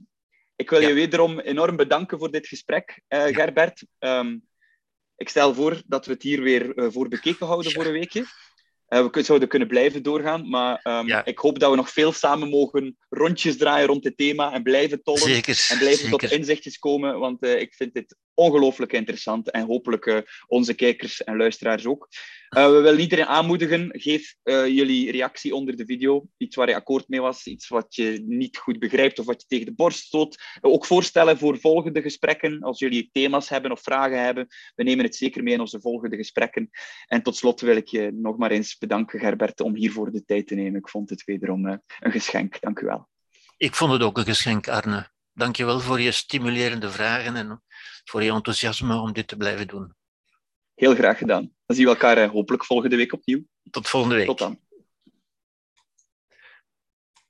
[0.56, 0.88] ik wil Ja.
[0.88, 3.34] je wederom enorm bedanken voor dit gesprek, eh, Ja.
[3.34, 3.82] Gerbert.
[3.98, 4.38] Ehm,
[5.16, 7.76] ik stel voor dat we het hier weer eh, voor bekeken houden Ja.
[7.76, 8.24] voor een weekje.
[8.90, 11.24] Eh, we zouden kunnen blijven doorgaan, maar ehm, Ja.
[11.24, 15.02] ik hoop dat we nog veel samen mogen rondjes draaien rond het thema en blijven
[15.02, 15.20] tollen.
[15.20, 15.66] Zeker.
[15.70, 19.50] En blijven tot inzichtjes komen, want eh, ik vind dit ongelooflijk interessant.
[19.50, 22.08] En hopelijk eh, onze kijkers en luisteraars ook.
[22.50, 26.26] Eh, we willen iedereen aanmoedigen, geef eh, jullie reactie onder de video.
[26.36, 29.46] Iets waar je akkoord mee was, iets wat je niet goed begrijpt of wat je
[29.46, 30.34] tegen de borst stoot.
[30.60, 34.46] Eh, ook voorstellen voor volgende gesprekken, als jullie thema's hebben of vragen hebben.
[34.74, 36.70] We nemen het zeker mee in onze volgende gesprekken.
[37.06, 40.46] En tot slot wil ik je nog maar eens bedanken, Gerbert, om hiervoor de tijd
[40.46, 40.80] te nemen.
[40.80, 42.60] Ik vond het wederom een geschenk.
[42.60, 43.08] Dank u wel.
[43.56, 45.10] Ik vond het ook een geschenk, Arne.
[45.32, 47.62] Dank je wel voor je stimulerende vragen en
[48.04, 49.94] voor je enthousiasme om dit te blijven doen.
[50.80, 51.52] Heel graag gedaan.
[51.66, 53.40] Dan zien we elkaar eh, hopelijk volgende week opnieuw.
[53.70, 54.26] Tot volgende week.
[54.26, 54.58] Tot dan.